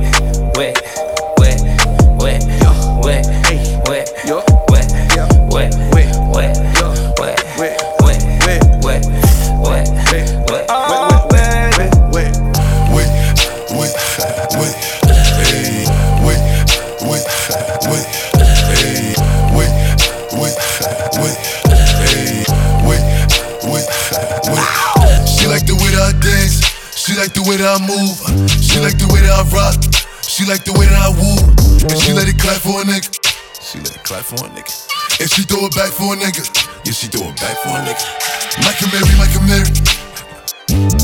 I 25.99 26.11
dance, 26.23 26.63
she 26.95 27.15
like 27.19 27.33
the 27.35 27.43
way 27.43 27.59
that 27.59 27.67
I 27.67 27.79
move, 27.83 28.15
she 28.47 28.79
like 28.79 28.97
the 28.97 29.07
way 29.11 29.19
that 29.21 29.35
I 29.35 29.43
rock, 29.51 29.75
she 30.23 30.47
like 30.47 30.63
the 30.63 30.71
way 30.73 30.87
that 30.87 30.99
I 30.99 31.11
woo, 31.11 31.37
and 31.85 31.97
she 31.99 32.15
let 32.15 32.27
it 32.27 32.39
clap 32.39 32.63
for 32.63 32.79
a 32.79 32.85
nigga, 32.87 33.11
she 33.59 33.79
let 33.83 33.95
it 33.95 34.03
clap 34.03 34.23
for 34.23 34.39
a 34.39 34.49
nigga, 34.49 34.71
and 35.19 35.27
she 35.29 35.43
throw 35.43 35.67
it 35.67 35.75
back 35.75 35.91
for 35.91 36.13
a 36.13 36.17
nigga, 36.17 36.43
yeah 36.87 36.95
she 36.95 37.07
throw 37.07 37.27
it 37.27 37.35
back 37.37 37.55
for 37.63 37.75
a 37.75 37.81
nigga. 37.83 38.29
Michael 38.63 38.89
Mary, 38.91 39.13
Michael 39.19 39.43
Mary. 39.47 39.71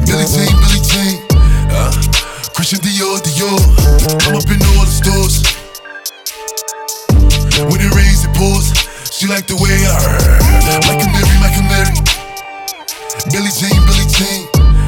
Billy 0.06 0.26
Jean, 0.28 0.54
Billy 0.64 0.82
Jean. 0.82 1.16
Uh, 1.72 1.92
Christian 2.54 2.80
Dior, 2.80 3.20
Dior. 3.22 3.60
I'm 4.28 4.36
up 4.36 4.48
in 4.48 4.60
all 4.76 4.86
the 4.86 4.92
stores. 4.92 5.44
When 7.68 7.80
it 7.80 7.92
rains, 7.96 8.26
it 8.26 8.34
pours. 8.36 8.72
She 9.12 9.28
like 9.28 9.48
the 9.48 9.56
way 9.56 9.72
I 9.72 9.96
heard. 10.04 10.42
Like 10.88 11.04
a 11.04 11.08
Mary, 11.12 11.36
like 11.42 11.58
a 11.58 11.64
Mary. 11.68 11.96
Billy 13.32 13.52
Jean, 13.56 13.80
Billy 13.88 14.06
Jean. 14.10 14.55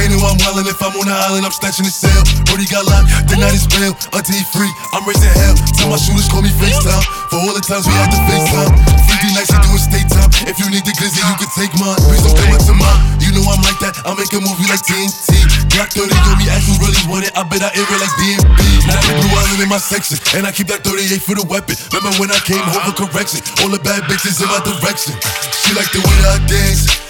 they 0.00 0.08
know 0.08 0.24
I'm 0.24 0.40
wildin' 0.40 0.64
if 0.64 0.80
I'm 0.80 0.96
on 0.96 1.04
the 1.04 1.12
island, 1.12 1.44
I'm 1.44 1.52
snatching 1.52 1.84
the 1.84 1.92
cell. 1.92 2.24
Brody 2.48 2.64
got 2.64 2.88
locked, 2.88 3.12
the 3.28 3.36
night 3.36 3.52
is 3.52 3.68
bail, 3.68 3.92
until 4.16 4.32
he 4.32 4.44
free, 4.48 4.72
I'm 4.96 5.04
raising 5.04 5.28
hell. 5.36 5.52
Tell 5.76 5.92
my 5.92 6.00
shooters 6.00 6.24
call 6.32 6.40
me 6.40 6.48
FaceTime, 6.56 7.04
for 7.28 7.36
all 7.44 7.52
the 7.52 7.60
times 7.60 7.84
we 7.84 7.92
had 7.92 8.08
to 8.08 8.20
FaceTime. 8.24 8.72
50 8.72 9.36
nights, 9.36 9.52
you 9.52 9.60
doing 9.60 9.84
state 9.84 10.08
time. 10.08 10.30
If 10.48 10.56
you 10.56 10.72
need 10.72 10.88
the 10.88 10.96
glizzy, 10.96 11.20
you 11.20 11.36
can 11.36 11.50
take 11.52 11.72
mine. 11.76 12.00
Please 12.08 12.24
don't 12.24 12.32
come 12.32 12.56
up 12.56 12.64
to 12.64 12.72
mine, 12.72 13.00
you 13.20 13.30
know 13.36 13.44
I'm 13.44 13.60
like 13.60 13.76
that, 13.84 13.92
I 14.08 14.16
make 14.16 14.32
a 14.32 14.40
movie 14.40 14.64
like 14.72 14.80
TNT. 14.88 15.36
Glock 15.68 15.92
30 15.92 16.08
on 16.08 16.36
me, 16.40 16.48
ask 16.48 16.64
who 16.64 16.80
really 16.80 17.04
want 17.04 17.28
it. 17.28 17.36
I 17.36 17.44
bet 17.44 17.60
I 17.60 17.68
air 17.76 17.84
it 17.84 18.00
like 18.00 18.14
BNB. 18.16 18.60
Now 18.88 18.96
the 19.04 19.12
blue 19.20 19.32
island 19.36 19.60
in 19.60 19.68
my 19.68 19.78
section, 19.78 20.16
and 20.32 20.48
I 20.48 20.50
keep 20.50 20.72
that 20.72 20.80
38 20.80 21.20
for 21.20 21.36
the 21.36 21.44
weapon. 21.44 21.76
Remember 21.92 22.16
when 22.16 22.32
I 22.32 22.40
came 22.48 22.64
home 22.64 22.88
for 22.88 23.04
correction? 23.04 23.44
All 23.60 23.70
the 23.70 23.82
bad 23.84 24.08
bitches 24.08 24.40
in 24.40 24.48
my 24.48 24.64
direction. 24.64 25.12
She 25.60 25.76
like 25.76 25.92
the 25.92 26.00
way 26.00 26.16
that 26.24 26.40
I 26.40 26.46
dance. 26.48 27.09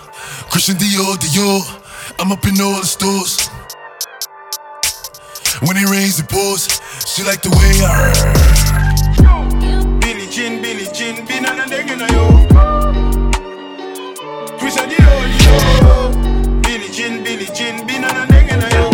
Christian 0.63 0.77
Dior, 0.77 1.17
Dior. 1.17 1.61
I'm 2.19 2.31
up 2.31 2.45
in 2.45 2.61
all 2.61 2.79
the 2.79 2.85
stores. 2.85 3.49
When 5.65 5.75
it 5.75 5.89
rains, 5.89 6.19
it 6.19 6.29
pours. 6.29 6.69
She 7.09 7.23
like 7.23 7.41
the 7.41 7.49
way 7.49 7.81
I 7.81 8.13
Billy 10.01 10.27
Jean, 10.29 10.61
Billy 10.61 10.85
Jean, 10.93 11.25
bin 11.25 11.45
an 11.49 11.67
degen 11.67 11.97
na 11.97 12.05
yo. 12.13 12.45
Christian 14.59 14.85
Dior, 14.85 15.25
Dior. 15.33 16.13
Billy 16.61 16.89
Jean, 16.93 17.23
Billy 17.23 17.47
Jean, 17.55 17.87
bin 17.87 18.03
an 18.03 18.27
degen 18.29 18.59
na 18.59 18.69
yo. 18.69 18.85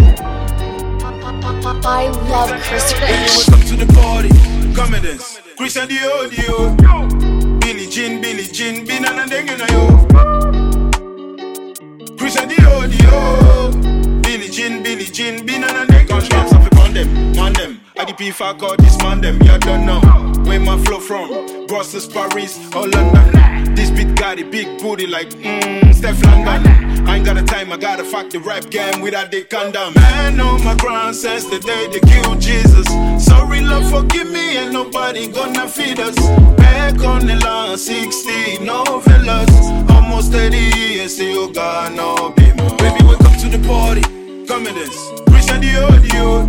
I 1.83 2.07
love 2.31 2.55
Chris 2.63 2.93
Rich. 2.95 3.43
welcome 3.43 3.67
to 3.67 3.75
the 3.75 3.91
party. 3.91 4.31
Come 4.73 4.93
and 4.93 5.03
dance. 5.03 5.41
Christian 5.57 5.89
Dior, 5.89 6.29
Dior. 6.31 7.59
Billy 7.59 7.87
Jean, 7.87 8.21
Billy 8.21 8.47
Jean, 8.47 8.85
bin 8.85 9.03
an 9.03 9.27
degen 9.27 9.57
na 9.59 9.67
yo. 9.67 10.07
Christian 12.27 12.49
Dior, 12.49 12.91
Dior. 12.91 14.21
Billy 14.21 14.49
Jean, 14.49 14.83
Billy 14.83 15.05
Jean, 15.05 15.45
bin 15.45 15.63
an 15.63 15.87
degen 15.87 15.87
na 15.87 15.97
yo. 15.99 16.07
Gunshots, 16.07 16.51
I 16.51 16.59
fi 16.59 16.81
on 16.81 16.93
them, 16.93 17.31
man 17.37 17.53
them. 17.53 17.79
IDP 17.95 18.33
fuck 18.33 18.61
all 18.63 18.75
this 18.75 18.97
man 18.97 19.21
them, 19.21 19.41
you 19.43 19.57
don't 19.59 19.85
know 19.85 20.01
where 20.43 20.59
my 20.59 20.77
flow 20.83 20.99
from. 20.99 21.67
Brussels, 21.67 22.05
Paris, 22.05 22.59
or 22.75 22.89
London. 22.89 23.73
This 23.75 23.91
beat 23.91 24.13
got 24.15 24.39
a 24.39 24.43
big 24.43 24.67
booty 24.81 25.07
like 25.07 25.29
mmm, 25.29 25.93
Stefflon 25.93 26.43
Don. 26.43 26.67
I 27.07 27.15
ain't 27.15 27.25
got 27.25 27.37
a 27.37 27.43
time, 27.43 27.71
I 27.71 27.77
gotta 27.77 28.03
fuck 28.03 28.29
the 28.29 28.39
rap 28.39 28.69
game 28.69 28.99
without 28.99 29.31
the 29.31 29.45
condom. 29.45 29.93
Man 29.93 30.41
on 30.41 30.61
my 30.65 30.75
ground 30.75 31.15
since 31.15 31.45
the 31.45 31.59
day 31.59 31.87
they 31.87 32.01
killed 32.01 32.41
Jesus. 32.41 32.87
Lord, 33.67 33.85
forgive 33.85 34.31
me, 34.31 34.57
ain't 34.57 34.71
nobody 34.71 35.27
gonna 35.27 35.67
feed 35.67 35.99
us. 35.99 36.15
Back 36.57 37.03
on 37.03 37.25
the 37.25 37.35
line, 37.43 37.77
60, 37.77 38.63
no 38.63 38.83
villas. 38.99 39.49
Almost 39.91 40.31
30 40.31 40.57
years, 40.57 41.15
still 41.15 41.51
got 41.51 41.93
no 41.93 42.31
beam. 42.37 42.55
Baby, 42.77 43.03
welcome 43.03 43.35
to 43.41 43.49
the 43.49 43.59
party. 43.67 44.01
Come 44.47 44.67
in 44.67 44.75
this. 44.75 45.11
Christian 45.29 45.61
Dior, 45.61 45.99
Dior. 46.05 46.47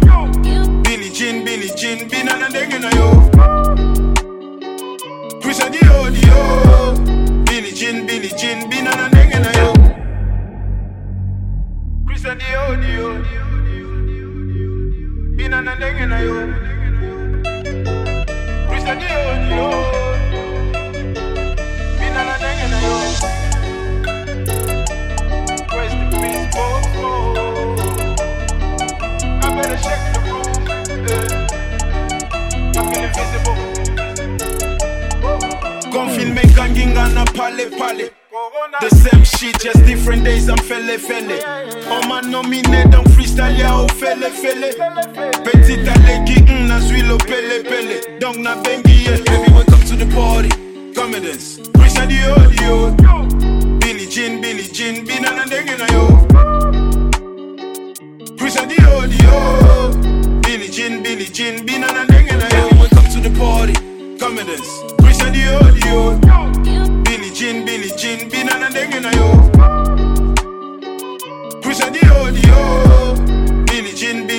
Billy 0.85 1.11
Jean, 1.11 1.45
Billy 1.45 1.71
Jean, 1.77 2.09
bin 2.09 2.29
an 2.29 2.53
degen 2.53 2.83
na 2.83 2.91
yo. 2.91 3.11
Christian 5.43 5.73
Dior, 5.73 6.11
Dior. 6.15 7.45
Billy 7.47 7.73
Jean, 7.73 8.07
Billy 8.07 8.29
Jean, 8.29 8.71
bin 8.71 8.87
an 8.87 9.11
degen 9.11 9.43
na 9.43 9.51
yo. 9.59 9.73
Christian 12.07 12.39
Dior, 12.39 12.77
Dior. 12.83 13.15
Bin 15.37 15.53
an 15.53 15.65
degen 15.81 16.09
na 16.11 16.19
yo. 16.19 16.35
Christian 16.35 16.49
Dior, 16.49 16.69
Dior. 16.69 16.78
Pale 37.39 37.71
pale. 37.71 38.11
The 38.81 38.91
same 38.91 39.25
shit, 39.25 39.61
just 39.61 39.85
different 39.87 40.25
days. 40.25 40.49
I'm 40.49 40.59
felle 40.59 40.99
felle. 40.99 41.39
Oh 41.87 42.09
man, 42.09 42.31
no 42.31 42.43
me 42.43 42.63
don't 42.63 43.09
freestyle 43.39 43.59
ya 43.61 43.75
oh 43.77 43.89
felle 43.89 44.31
felle. 44.31 44.75
Petit 45.45 45.89
alegi, 45.89 46.43
mm, 46.43 46.69
na 46.69 46.81
zwilo 46.81 47.17
pele 47.19 47.63
pele. 47.63 48.19
Dong 48.21 48.43
na 48.43 48.57
bengi. 48.57 49.05
Baby, 49.09 49.53
welcome 49.53 49.81
to 49.87 49.97
the 49.97 50.07
party. 50.15 50.49
Come 50.95 51.15
and 51.15 51.25
dance. 51.25 51.61
Christian 51.79 52.09
Dior 52.09 52.51
Dior. 52.51 53.79
Billy 53.81 54.07
Jean, 54.07 54.41
Billy 54.41 54.63
Jean, 54.73 55.05
bin 55.05 55.25
an 55.25 55.49
degen 55.49 55.79
na 55.79 55.87
yo. 55.93 56.07
Christian 58.37 58.69
Dior 58.69 59.07
Dior. 59.07 60.43
Billy 60.43 60.69
Jean, 60.69 61.03
Billy 61.03 61.27
Jean, 61.27 61.65
bin 61.65 61.85
an 61.85 62.07
degen 62.09 62.39
na 62.39 62.49
yo. 62.49 62.69
Welcome 62.79 63.09
to 63.13 63.21
the 63.21 63.31
party. 63.39 63.75
Come 64.19 64.39
and 64.39 64.49
dance. 64.49 64.83
Christian 65.01 65.33
Dior 65.33 65.73
Dior. 65.79 66.19
Billy 67.05 67.31
Jean, 67.31 67.65
Billy 67.65 67.91
Jean, 67.97 68.29
bin 68.29 68.49
an 68.49 68.73
degen 68.73 69.03
na 69.03 69.11
yo. 69.13 69.29
Christian 71.63 71.93
Dior 71.93 72.33
Dior. 72.33 72.88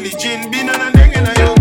Billy 0.10 0.22
Jean, 0.24 0.50
Billy 0.50 0.66
Jean, 0.66 0.66
bin 0.66 0.70
an 0.70 1.24
na 1.24 1.34
yo. 1.38 1.54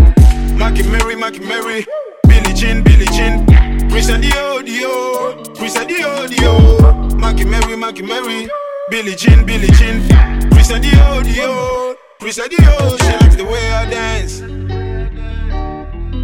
Mackie 0.57 0.81
Mary, 0.89 1.15
Mackie 1.15 1.39
Mary. 1.39 1.85
Billy 2.27 2.53
Jean, 2.53 2.83
Billy 2.83 3.05
Jean. 3.05 3.45
Christian 3.89 4.21
Dior 4.21 4.63
Dior. 4.65 5.55
Christian 5.55 5.87
Dior 5.87 6.27
Dior. 6.27 7.13
Mackie 7.19 7.45
Mary, 7.45 7.75
Mackie 7.77 8.01
Mary. 8.01 8.49
Billy 8.89 9.15
Jean, 9.15 9.45
Billy 9.45 9.67
Jean. 9.77 10.01
Christian 10.49 10.81
Dior 10.81 11.21
Dior. 11.21 11.95
Christian 12.19 12.49
Dior. 12.49 12.97
She 12.97 13.11
likes 13.21 13.35
the 13.35 13.45
way 13.45 13.71
I 13.71 13.85
dance. 13.87 14.41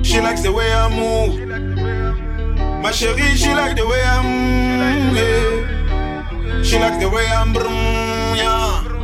She 0.08 0.20
likes 0.20 0.42
the 0.42 0.52
way 0.52 0.74
I 0.74 0.90
move. 0.90 1.48
My 2.82 2.90
chérie, 2.92 3.36
she 3.36 3.54
like 3.54 3.76
the 3.76 3.86
way 3.86 4.02
I 4.02 4.24
move. 4.24 5.16
yeah. 5.16 6.64
She 6.64 6.80
likes 6.80 6.98
the 6.98 7.08
way 7.08 7.28
I'm 7.28 7.54
yeah. 7.54 8.95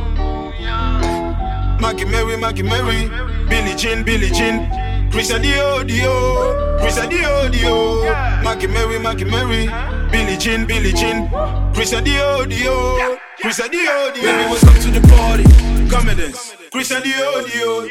Mackie 1.82 2.04
Mary, 2.04 2.36
Mackie 2.36 2.62
Mary, 2.62 3.10
Billie 3.48 3.74
Jean, 3.74 4.04
Billie 4.04 4.30
Jean, 4.30 4.70
Christian 5.10 5.42
Dior, 5.42 5.82
Dior, 5.84 6.78
Christian 6.80 7.10
Dior, 7.10 7.50
Dior, 7.50 8.42
Mackie 8.44 8.68
Mary, 8.68 9.00
Mackie 9.00 9.24
Mary, 9.24 9.68
Billie 10.12 10.36
Jean, 10.38 10.64
Billie 10.64 10.92
Jean, 10.92 11.28
Christian 11.74 12.04
Dior, 12.04 12.46
Dior, 12.46 13.18
Christian 13.40 13.68
Dior, 13.68 14.12
Dior. 14.14 14.22
Baby, 14.22 14.44
welcome 14.48 14.80
to 14.80 14.90
the 14.92 15.00
party, 15.08 15.42
come 15.90 16.08
and 16.08 16.18
dance. 16.20 16.54
Christian 16.70 17.02
Dior, 17.02 17.42
Dior, 17.50 17.90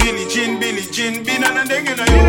Billie 0.00 0.28
Jean, 0.28 0.58
Billie 0.58 0.82
Jean, 0.90 1.22
bin 1.22 1.44
an 1.44 1.68
degen 1.68 1.96
na 1.96 2.04
yo. 2.10 2.22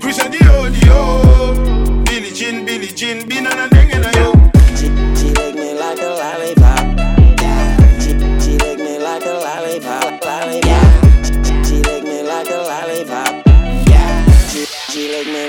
Christian 0.00 0.32
Dior, 0.32 0.70
Dior, 0.74 2.04
Billie 2.04 2.34
Jean, 2.34 2.64
Billie 2.66 2.88
Jean, 2.88 3.28
bin 3.28 3.46
an 3.46 3.70
degen 3.70 4.00
na 4.00 4.10
yo. 4.18 4.32
She 4.74 4.88
lick 4.90 5.54
me 5.54 5.78
like 5.78 6.00
a 6.00 6.08
lollipop. 6.18 6.79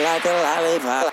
Like 0.04 0.26
a 0.26 0.30
lollipop. 0.30 1.11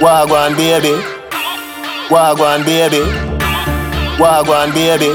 Wagwan 0.00 0.56
baby. 0.56 0.94
Wagwan 2.10 2.64
baby. 2.64 3.02
Wagwan 4.18 4.72
baby. 4.74 5.12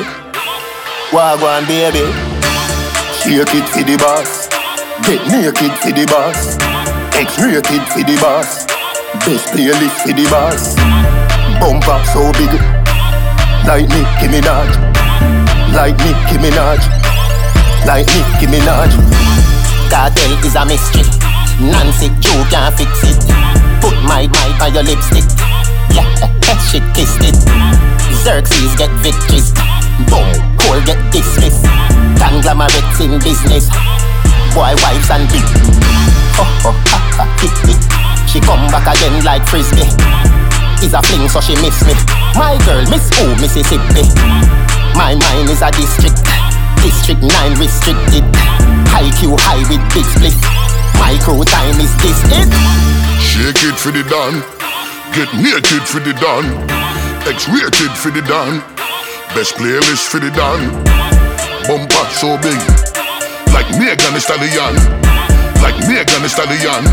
Wagwan 1.12 1.68
baby. 1.68 2.06
Shake 3.20 3.54
it 3.60 3.68
for 3.68 3.84
the 3.84 3.98
boss. 4.00 4.48
Get 5.04 5.20
naked 5.28 5.74
for 5.84 5.92
the 5.92 6.06
boss. 6.08 6.56
X-rated 7.14 7.84
for 7.92 8.04
the 8.08 8.16
boss. 8.22 8.66
Best 9.28 9.52
playlist 9.52 10.00
for 10.02 10.14
the 10.16 10.26
boss. 10.32 10.76
Bumper 11.60 12.00
so 12.08 12.32
big. 12.40 12.56
Like 13.68 13.90
Nicki 13.92 14.32
Minaj. 14.32 14.72
Like 15.76 15.98
Nicki 16.00 16.40
Minaj. 16.40 16.80
Like 17.86 18.08
Nicki 18.08 18.48
Minaj. 18.48 18.96
Cartel 19.92 20.32
is 20.46 20.56
a 20.56 20.66
mystery. 20.66 21.04
Nancy 21.60 22.08
Joe 22.22 22.46
can't 22.50 22.76
fix 22.78 23.04
it. 23.04 23.69
Put 23.82 23.96
my 24.04 24.28
mic 24.28 24.62
on 24.62 24.74
your 24.74 24.84
lipstick. 24.84 25.26
Yeah, 25.96 26.06
she 26.70 26.80
kissed 26.94 27.24
it. 27.24 27.36
Xerxes 28.24 28.76
get 28.76 28.92
victories. 29.00 29.52
Boom, 30.12 30.28
Cole 30.60 30.84
get 30.84 31.00
dismissed. 31.12 31.64
Conglomerates 32.20 33.00
in 33.00 33.20
business. 33.20 33.70
Boy, 34.54 34.76
wives 34.84 35.10
and 35.12 35.28
big. 35.32 35.46
Oh, 36.36 36.68
oh, 36.68 36.76
ha, 36.92 37.00
ha, 37.16 37.26
hit 37.40 37.56
me. 37.68 37.76
She 38.28 38.40
come 38.40 38.68
back 38.72 38.88
again 38.88 39.24
like 39.24 39.46
frisbee. 39.48 39.88
Is 40.84 40.94
a 40.94 41.02
fling, 41.02 41.28
so 41.28 41.42
she 41.42 41.56
miss 41.60 41.84
me. 41.84 41.94
My 42.36 42.56
girl, 42.66 42.84
Miss 42.90 43.12
O, 43.20 43.36
Mississippi. 43.42 44.08
My 44.96 45.16
mind 45.16 45.50
is 45.50 45.62
a 45.62 45.72
district. 45.72 46.24
District 46.84 47.22
9 47.22 47.60
restricted. 47.60 48.24
High 48.88 49.12
Q 49.20 49.36
high 49.40 49.64
with 49.68 49.84
big 49.94 50.06
split. 50.06 50.36
Micro 51.00 51.44
time 51.44 51.80
is 51.80 51.96
this 52.04 52.20
it. 52.32 52.99
Shake 53.40 53.72
it 53.72 53.80
for 53.80 53.96
the 53.96 54.04
dawn. 54.04 54.44
Get 55.16 55.32
naked 55.40 55.88
for 55.88 56.04
the 56.04 56.12
dawn. 56.20 56.44
X-rated 57.24 57.96
for 57.96 58.12
the 58.12 58.20
dawn. 58.28 58.60
Best 59.32 59.56
playlist 59.56 60.12
for 60.12 60.20
the 60.20 60.28
dawn. 60.36 60.68
Bumper 61.64 62.04
so 62.12 62.36
big. 62.44 62.60
Like 63.56 63.72
Megan 63.80 64.12
Thee 64.12 64.20
Stallion. 64.20 64.76
Like 65.64 65.80
Megan 65.88 66.20
Thee 66.20 66.28
Stallion. 66.28 66.84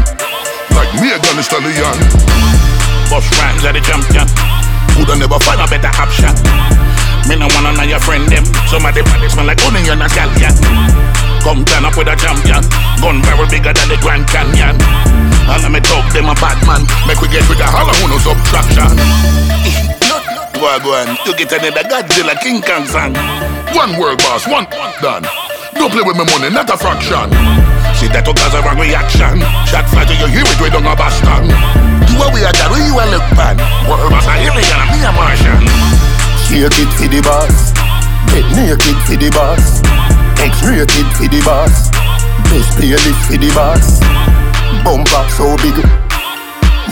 Like 0.71 0.93
Megan 1.03 1.35
Thee 1.35 1.43
Stallion. 1.43 1.99
Boss 3.11 3.27
rhymes 3.43 3.67
are 3.67 3.75
the 3.75 3.83
champion. 3.83 4.31
Woulda 4.95 5.19
never 5.19 5.43
find 5.43 5.59
a 5.59 5.67
better 5.67 5.91
option. 5.99 6.31
Me 7.27 7.35
no 7.35 7.51
wanna 7.59 7.75
know 7.75 7.83
your 7.83 7.99
friend 7.99 8.23
them. 8.31 8.47
Some 8.71 8.87
of 8.87 8.95
them 8.95 9.05
body 9.11 9.29
smell 9.29 9.51
like 9.51 9.59
onion 9.67 9.99
and 9.99 10.09
scallion. 10.15 10.55
Come 11.47 11.63
turn 11.63 11.87
up 11.87 11.95
with 11.95 12.11
a 12.11 12.19
champion. 12.19 12.59
Gun 12.99 13.23
barrel 13.23 13.47
bigger 13.47 13.71
than 13.71 13.87
the 13.87 13.95
Grand 14.03 14.27
Canyon. 14.27 14.75
All 15.47 15.63
of 15.63 15.71
me 15.71 15.79
talk 15.79 16.03
them 16.11 16.27
a 16.27 16.35
bad 16.43 16.59
man. 16.67 16.83
Make 17.07 17.23
we 17.23 17.31
get 17.31 17.47
with 17.47 17.63
the 17.63 17.69
hollow 17.71 17.95
no 18.11 18.19
subtraction. 18.19 18.91
Wagwan, 20.59 21.15
you 21.23 21.39
get 21.39 21.55
another 21.55 21.87
Godzilla 21.87 22.35
King 22.43 22.59
Kong 22.59 22.83
song. 22.91 23.15
One 23.79 23.95
world 23.95 24.19
boss, 24.27 24.43
one 24.51 24.67
done. 24.99 25.23
Don't 25.79 25.95
play 25.95 26.03
with 26.03 26.19
my 26.19 26.27
money, 26.27 26.51
not 26.51 26.67
a 26.67 26.75
fraction. 26.75 27.31
See 27.95 28.11
that 28.11 28.27
cause 28.27 28.51
a 28.51 28.59
wrong 28.67 28.83
reaction. 28.83 29.39
Shot 29.71 29.87
fly 29.87 30.03
you 30.03 30.27
hear 30.27 30.43
it, 30.43 30.59
we 30.59 30.67
don't 30.67 30.83
have 30.83 30.99
Boston. 30.99 31.47
You 32.11 32.27
are 32.27 32.33
we 32.35 32.43
are 32.43 32.51
that, 32.59 32.75
you 32.75 32.99
are 32.99 33.07
look 33.07 33.27
pan. 33.39 33.55
World 33.87 34.11
boss 34.11 34.27
a 34.27 34.35
alien 34.35 34.83
and 34.83 34.91
me 34.91 34.99
a 34.99 35.15
Martian. 35.15 35.63
Shake 36.43 36.75
it 36.75 36.91
for 36.99 37.07
the 37.07 37.23
boss. 37.23 37.71
Get 38.35 38.51
naked 38.51 38.99
for 39.07 39.15
the 39.15 39.31
boss. 39.31 40.26
X-rated 40.39 41.09
for 41.17 41.29
the 41.29 41.41
boss. 41.45 41.91
Best 42.53 42.77
playlist 42.77 43.21
for 43.27 43.39
the 43.41 43.51
boss. 43.57 44.01
Bumper 44.85 45.25
so 45.33 45.57
big. 45.65 45.77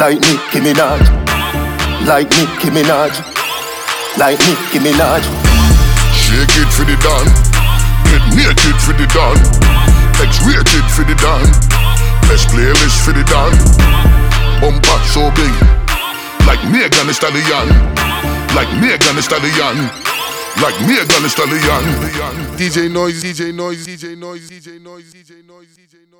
Like 0.00 0.18
Nicki 0.20 0.60
Minaj. 0.64 1.04
Like 2.06 2.30
Nicki 2.34 2.72
Minaj. 2.72 3.14
Like 4.16 4.40
Nicki 4.40 4.78
Minaj. 4.80 5.22
Shake 6.16 6.56
it 6.56 6.70
for 6.72 6.84
the 6.88 6.96
dawn. 7.04 7.26
Get 8.08 8.24
naked 8.34 8.78
for 8.80 8.94
the 8.96 9.06
dawn. 9.12 9.38
X-rated 10.18 10.86
for 10.90 11.04
the 11.04 11.14
dawn. 11.20 11.46
Best 12.26 12.48
playlist 12.48 13.04
for 13.04 13.12
the 13.12 13.24
dawn. 13.28 13.52
Bumper 14.60 14.98
so 15.12 15.30
big. 15.36 15.54
Like 16.46 16.62
Megan 16.72 17.06
Thee 17.06 17.12
Stallion. 17.12 17.68
Like 18.56 18.70
Megan 18.80 19.16
Thee 19.16 19.22
Stallion. 19.22 20.13
Like 20.62 20.80
Megan 20.86 21.22
Thee 21.22 21.28
Stallion. 21.28 21.84
DJ 22.56 22.90
Noise, 22.90 23.22
DJ 23.24 23.52
Noise, 23.52 23.86
DJ 23.86 24.16
Noise, 24.16 24.48
DJ 24.48 24.80
Noise, 24.80 25.12
DJ 25.12 25.46
Noise, 25.46 25.76
DJ 25.76 26.10
Noise. 26.10 26.13